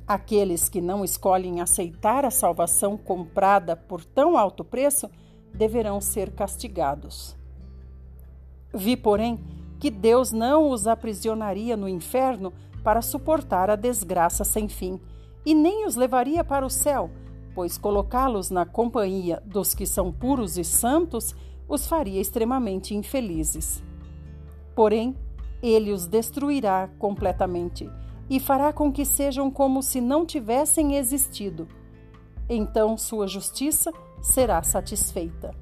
Aqueles 0.06 0.68
que 0.68 0.80
não 0.80 1.04
escolhem 1.04 1.60
aceitar 1.60 2.24
a 2.24 2.30
salvação 2.30 2.96
comprada 2.96 3.74
por 3.74 4.04
tão 4.04 4.36
alto 4.36 4.62
preço 4.62 5.10
deverão 5.54 6.00
ser 6.00 6.32
castigados. 6.32 7.36
Vi, 8.72 8.96
porém, 8.96 9.38
que 9.80 9.90
Deus 9.90 10.32
não 10.32 10.70
os 10.70 10.86
aprisionaria 10.86 11.76
no 11.76 11.88
inferno 11.88 12.52
para 12.82 13.00
suportar 13.00 13.70
a 13.70 13.76
desgraça 13.76 14.44
sem 14.44 14.68
fim, 14.68 15.00
e 15.46 15.54
nem 15.54 15.86
os 15.86 15.94
levaria 15.94 16.42
para 16.42 16.66
o 16.66 16.70
céu, 16.70 17.10
pois 17.54 17.78
colocá-los 17.78 18.50
na 18.50 18.66
companhia 18.66 19.42
dos 19.46 19.74
que 19.74 19.86
são 19.86 20.12
puros 20.12 20.58
e 20.58 20.64
santos 20.64 21.34
os 21.68 21.86
faria 21.86 22.20
extremamente 22.20 22.94
infelizes. 22.94 23.82
Porém, 24.74 25.16
ele 25.62 25.92
os 25.92 26.06
destruirá 26.06 26.88
completamente 26.98 27.88
e 28.28 28.40
fará 28.40 28.72
com 28.72 28.92
que 28.92 29.04
sejam 29.04 29.50
como 29.50 29.82
se 29.82 30.00
não 30.00 30.26
tivessem 30.26 30.96
existido. 30.96 31.68
Então 32.48 32.98
sua 32.98 33.26
justiça 33.26 33.92
será 34.20 34.62
satisfeita. 34.62 35.54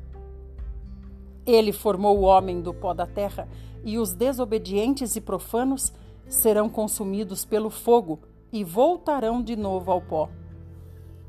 Ele 1.45 1.73
formou 1.73 2.19
o 2.19 2.23
homem 2.23 2.61
do 2.61 2.73
pó 2.73 2.95
da 2.95 3.07
terra, 3.07 3.49
e 3.85 3.99
os 3.99 4.13
desobedientes 4.13 5.17
e 5.17 5.21
profanos 5.21 5.93
serão 6.29 6.69
consumidos 6.69 7.45
pelo 7.45 7.69
fogo 7.69 8.21
e 8.53 8.63
voltarão 8.63 9.43
de 9.43 9.57
novo 9.57 9.91
ao 9.91 10.01
pó. 10.01 10.29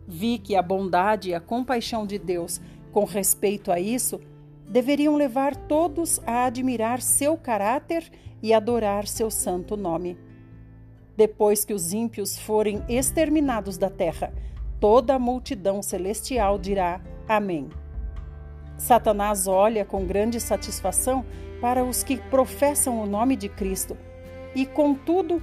Vi 0.08 0.38
que 0.38 0.56
a 0.56 0.62
bondade 0.62 1.30
e 1.30 1.34
a 1.34 1.40
compaixão 1.40 2.06
de 2.06 2.20
Deus 2.20 2.60
com 2.92 3.06
respeito 3.06 3.72
a 3.72 3.80
isso 3.80 4.20
deveriam 4.68 5.16
levar 5.16 5.56
todos 5.56 6.20
a 6.26 6.46
admirar 6.46 7.02
seu 7.02 7.38
caráter 7.38 8.10
e 8.42 8.54
adorar 8.54 9.08
seu 9.08 9.30
santo 9.30 9.78
nome. 9.78 10.18
Depois 11.16 11.64
que 11.64 11.74
os 11.74 11.94
ímpios 11.94 12.38
forem 12.38 12.84
exterminados 12.90 13.78
da 13.78 13.90
terra, 13.90 14.34
toda 14.80 15.16
a 15.16 15.20
multidão 15.20 15.82
celestial 15.82 16.58
dirá 16.58 17.02
Amém. 17.28 17.70
Satanás 18.78 19.48
olha 19.48 19.86
com 19.86 20.06
grande 20.06 20.40
satisfação 20.40 21.26
para 21.62 21.84
os 21.84 22.04
que 22.04 22.18
professam 22.18 23.02
o 23.02 23.06
nome 23.06 23.36
de 23.36 23.48
Cristo 23.48 23.96
e, 24.54 24.66
contudo, 24.66 25.42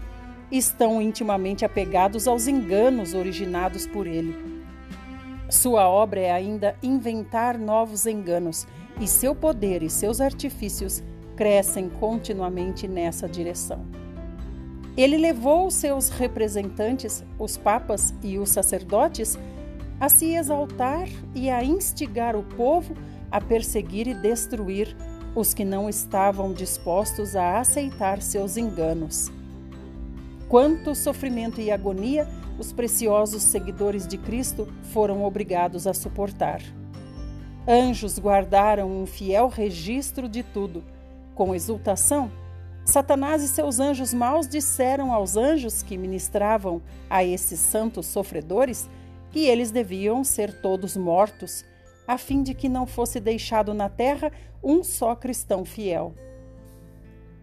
estão 0.50 1.00
intimamente 1.00 1.64
apegados 1.64 2.26
aos 2.26 2.46
enganos 2.46 3.14
originados 3.14 3.86
por 3.86 4.06
ele. 4.06 4.34
Sua 5.48 5.88
obra 5.88 6.20
é 6.20 6.30
ainda 6.30 6.76
inventar 6.82 7.58
novos 7.58 8.06
enganos, 8.06 8.66
e 9.00 9.06
seu 9.06 9.34
poder 9.34 9.82
e 9.82 9.88
seus 9.88 10.20
artifícios 10.20 11.02
crescem 11.34 11.88
continuamente 11.88 12.86
nessa 12.86 13.28
direção. 13.28 13.84
Ele 14.96 15.16
levou 15.16 15.70
seus 15.70 16.08
representantes, 16.08 17.24
os 17.38 17.56
papas 17.56 18.12
e 18.22 18.38
os 18.38 18.50
sacerdotes, 18.50 19.38
a 19.98 20.08
se 20.08 20.34
exaltar 20.34 21.08
e 21.34 21.48
a 21.48 21.64
instigar 21.64 22.36
o 22.36 22.42
povo 22.42 22.94
a 23.30 23.40
perseguir 23.40 24.08
e 24.08 24.14
destruir 24.14 24.96
os 25.34 25.54
que 25.54 25.64
não 25.64 25.88
estavam 25.88 26.52
dispostos 26.52 27.36
a 27.36 27.60
aceitar 27.60 28.20
seus 28.20 28.56
enganos. 28.56 29.30
Quanto 30.50 30.96
sofrimento 30.96 31.60
e 31.60 31.70
agonia 31.70 32.26
os 32.58 32.72
preciosos 32.72 33.40
seguidores 33.40 34.04
de 34.04 34.18
Cristo 34.18 34.66
foram 34.92 35.22
obrigados 35.22 35.86
a 35.86 35.94
suportar. 35.94 36.60
Anjos 37.68 38.18
guardaram 38.18 38.90
um 38.90 39.06
fiel 39.06 39.46
registro 39.46 40.28
de 40.28 40.42
tudo. 40.42 40.82
Com 41.36 41.54
exultação, 41.54 42.32
Satanás 42.84 43.44
e 43.44 43.48
seus 43.48 43.78
anjos 43.78 44.12
maus 44.12 44.48
disseram 44.48 45.12
aos 45.12 45.36
anjos 45.36 45.84
que 45.84 45.96
ministravam 45.96 46.82
a 47.08 47.22
esses 47.22 47.60
santos 47.60 48.06
sofredores 48.06 48.90
que 49.30 49.46
eles 49.46 49.70
deviam 49.70 50.24
ser 50.24 50.60
todos 50.60 50.96
mortos, 50.96 51.64
a 52.08 52.18
fim 52.18 52.42
de 52.42 52.54
que 52.54 52.68
não 52.68 52.88
fosse 52.88 53.20
deixado 53.20 53.72
na 53.72 53.88
terra 53.88 54.32
um 54.60 54.82
só 54.82 55.14
cristão 55.14 55.64
fiel. 55.64 56.12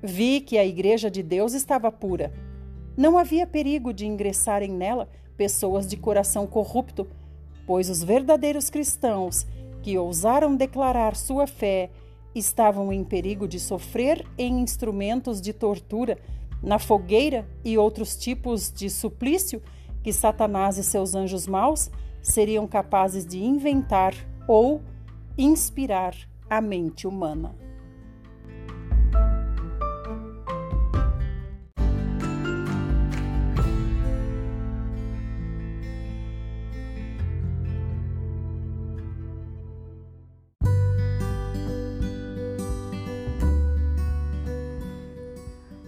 Vi 0.03 0.41
que 0.41 0.57
a 0.57 0.65
Igreja 0.65 1.09
de 1.09 1.23
Deus 1.23 1.53
estava 1.53 1.89
pura. 1.89 2.33
Não 2.97 3.15
havia 3.15 3.45
perigo 3.45 3.93
de 3.93 4.07
ingressarem 4.07 4.71
nela 4.71 5.07
pessoas 5.37 5.87
de 5.87 5.95
coração 5.95 6.47
corrupto, 6.47 7.07
pois 7.67 7.91
os 7.91 8.01
verdadeiros 8.01 8.71
cristãos 8.71 9.45
que 9.83 9.95
ousaram 9.99 10.55
declarar 10.55 11.15
sua 11.15 11.45
fé 11.45 11.91
estavam 12.33 12.91
em 12.91 13.03
perigo 13.03 13.47
de 13.47 13.59
sofrer 13.59 14.25
em 14.35 14.61
instrumentos 14.61 15.39
de 15.39 15.53
tortura, 15.53 16.17
na 16.61 16.79
fogueira 16.79 17.47
e 17.63 17.77
outros 17.77 18.17
tipos 18.17 18.71
de 18.71 18.89
suplício 18.89 19.61
que 20.03 20.11
Satanás 20.11 20.79
e 20.79 20.83
seus 20.83 21.13
anjos 21.13 21.45
maus 21.45 21.91
seriam 22.19 22.65
capazes 22.65 23.27
de 23.27 23.37
inventar 23.43 24.15
ou 24.47 24.81
inspirar 25.37 26.15
a 26.49 26.59
mente 26.59 27.05
humana. 27.05 27.66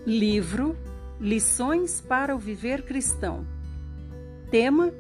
Livro 0.09 0.75
Lições 1.19 2.01
para 2.01 2.35
o 2.35 2.39
Viver 2.39 2.83
Cristão. 2.83 3.45
Tema: 4.49 4.91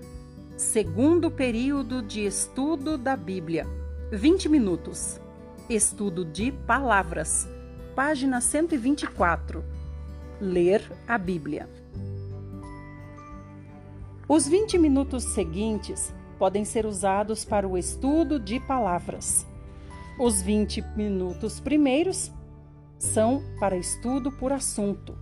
Segundo 0.55 1.31
período 1.31 2.03
de 2.03 2.27
estudo 2.27 2.95
da 2.95 3.15
Bíblia. 3.15 3.65
20 4.11 4.47
minutos. 4.47 5.19
Estudo 5.67 6.23
de 6.23 6.51
palavras. 6.51 7.49
Página 7.95 8.39
124. 8.39 9.65
Ler 10.39 10.83
a 11.07 11.17
Bíblia. 11.17 11.67
Os 14.27 14.47
20 14.47 14.77
minutos 14.77 15.23
seguintes 15.23 16.13
podem 16.37 16.63
ser 16.63 16.85
usados 16.85 17.43
para 17.43 17.67
o 17.67 17.75
estudo 17.79 18.39
de 18.39 18.59
palavras. 18.59 19.43
Os 20.19 20.39
20 20.39 20.83
minutos 20.95 21.59
primeiros 21.59 22.31
são 22.99 23.41
para 23.59 23.77
estudo 23.77 24.31
por 24.31 24.51
assunto. 24.51 25.17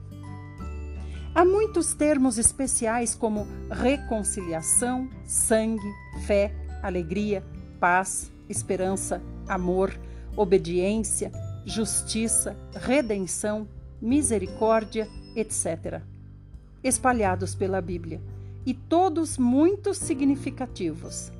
Há 1.33 1.45
muitos 1.45 1.93
termos 1.93 2.39
especiais 2.39 3.13
como 3.13 3.47
reconciliação, 3.69 5.07
sangue, 5.23 5.87
fé, 6.25 6.51
alegria, 6.81 7.43
paz, 7.79 8.31
esperança, 8.49 9.21
amor, 9.47 9.93
obediência, 10.35 11.31
justiça, 11.63 12.57
redenção, 12.73 13.67
misericórdia, 14.01 15.07
etc., 15.35 16.01
espalhados 16.83 17.53
pela 17.53 17.81
Bíblia, 17.81 18.19
e 18.65 18.73
todos 18.73 19.37
muito 19.37 19.93
significativos. 19.93 21.31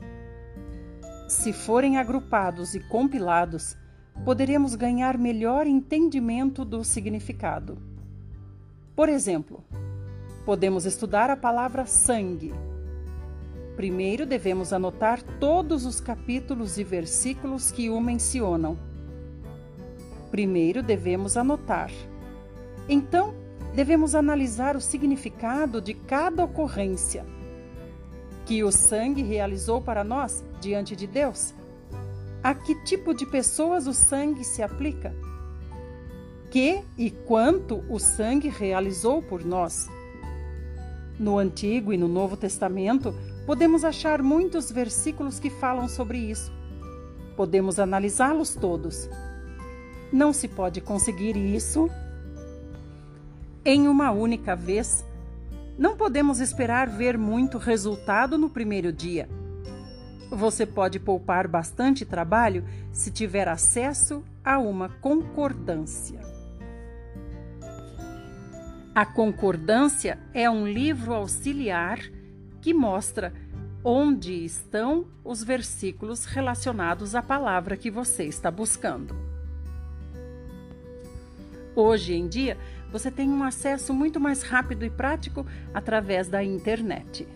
Se 1.28 1.52
forem 1.52 1.98
agrupados 1.98 2.76
e 2.76 2.80
compilados, 2.80 3.76
poderemos 4.24 4.76
ganhar 4.76 5.18
melhor 5.18 5.68
entendimento 5.68 6.66
do 6.66 6.84
significado. 6.84 7.78
Por 8.96 9.10
exemplo, 9.10 9.64
podemos 10.46 10.86
estudar 10.86 11.30
a 11.30 11.38
palavra 11.38 11.86
sangue. 11.86 12.54
Primeiro 13.76 14.26
devemos 14.26 14.74
anotar 14.74 15.22
todos 15.40 15.86
os 15.86 16.00
capítulos 16.00 16.78
e 16.78 16.84
versículos 16.84 17.72
que 17.72 17.90
o 17.90 18.00
mencionam. 18.02 18.78
Primeiro 20.32 20.82
devemos 20.82 21.38
anotar. 21.38 21.92
Então, 22.90 23.34
devemos 23.76 24.16
analisar 24.16 24.76
o 24.76 24.82
significado 24.82 25.80
de 25.80 25.94
cada 25.94 26.44
ocorrência 26.44 27.24
que 28.48 28.64
o 28.64 28.72
sangue 28.72 29.22
realizou 29.22 29.82
para 29.82 30.04
nós 30.04 30.44
diante 30.62 30.96
de 30.96 31.06
Deus. 31.06 31.54
A 32.44 32.54
que 32.54 32.76
tipo 32.84 33.14
de 33.14 33.26
pessoas 33.26 33.88
o 33.88 33.94
sangue 33.94 34.44
se 34.44 34.62
aplica? 34.62 35.14
Que 36.50 36.82
e 36.98 37.12
quanto 37.12 37.84
o 37.90 38.00
sangue 38.00 38.48
realizou 38.48 39.22
por 39.22 39.44
nós? 39.44 39.88
No 41.20 41.38
Antigo 41.38 41.92
e 41.92 41.98
no 41.98 42.08
Novo 42.08 42.38
Testamento, 42.38 43.14
podemos 43.46 43.84
achar 43.84 44.22
muitos 44.22 44.72
versículos 44.72 45.40
que 45.40 45.50
falam 45.50 45.88
sobre 45.88 46.20
isso. 46.20 46.52
Podemos 47.36 47.80
analisá-los 47.80 48.56
todos. 48.56 49.10
Não 50.12 50.32
se 50.32 50.48
pode 50.48 50.80
conseguir 50.80 51.36
isso 51.36 51.90
em 53.66 53.88
uma 53.88 54.12
única 54.12 54.56
vez. 54.56 55.04
Não 55.78 55.98
podemos 55.98 56.40
esperar 56.40 56.88
ver 56.88 57.18
muito 57.18 57.58
resultado 57.58 58.38
no 58.38 58.50
primeiro 58.50 58.94
dia. 58.94 59.28
Você 60.30 60.66
pode 60.66 61.00
poupar 61.00 61.48
bastante 61.48 62.06
trabalho 62.06 62.66
se 62.92 63.10
tiver 63.12 63.48
acesso 63.48 64.24
a 64.44 64.58
uma 64.58 64.90
concordância. 64.90 66.20
A 68.94 69.06
Concordância 69.06 70.18
é 70.34 70.50
um 70.50 70.68
livro 70.68 71.14
auxiliar 71.14 72.00
que 72.62 72.74
mostra 72.74 73.32
onde 73.84 74.44
estão 74.44 75.06
os 75.24 75.44
versículos 75.44 76.26
relacionados 76.26 77.14
à 77.14 77.22
palavra 77.22 77.78
que 77.78 77.92
você 77.92 78.24
está 78.24 78.50
buscando. 78.50 79.16
Hoje 81.76 82.16
em 82.16 82.28
dia, 82.28 82.58
você 82.92 83.12
tem 83.12 83.30
um 83.30 83.44
acesso 83.44 83.94
muito 83.94 84.20
mais 84.20 84.42
rápido 84.42 84.84
e 84.84 84.90
prático 84.90 85.46
através 85.74 86.28
da 86.28 86.44
internet. 86.44 87.28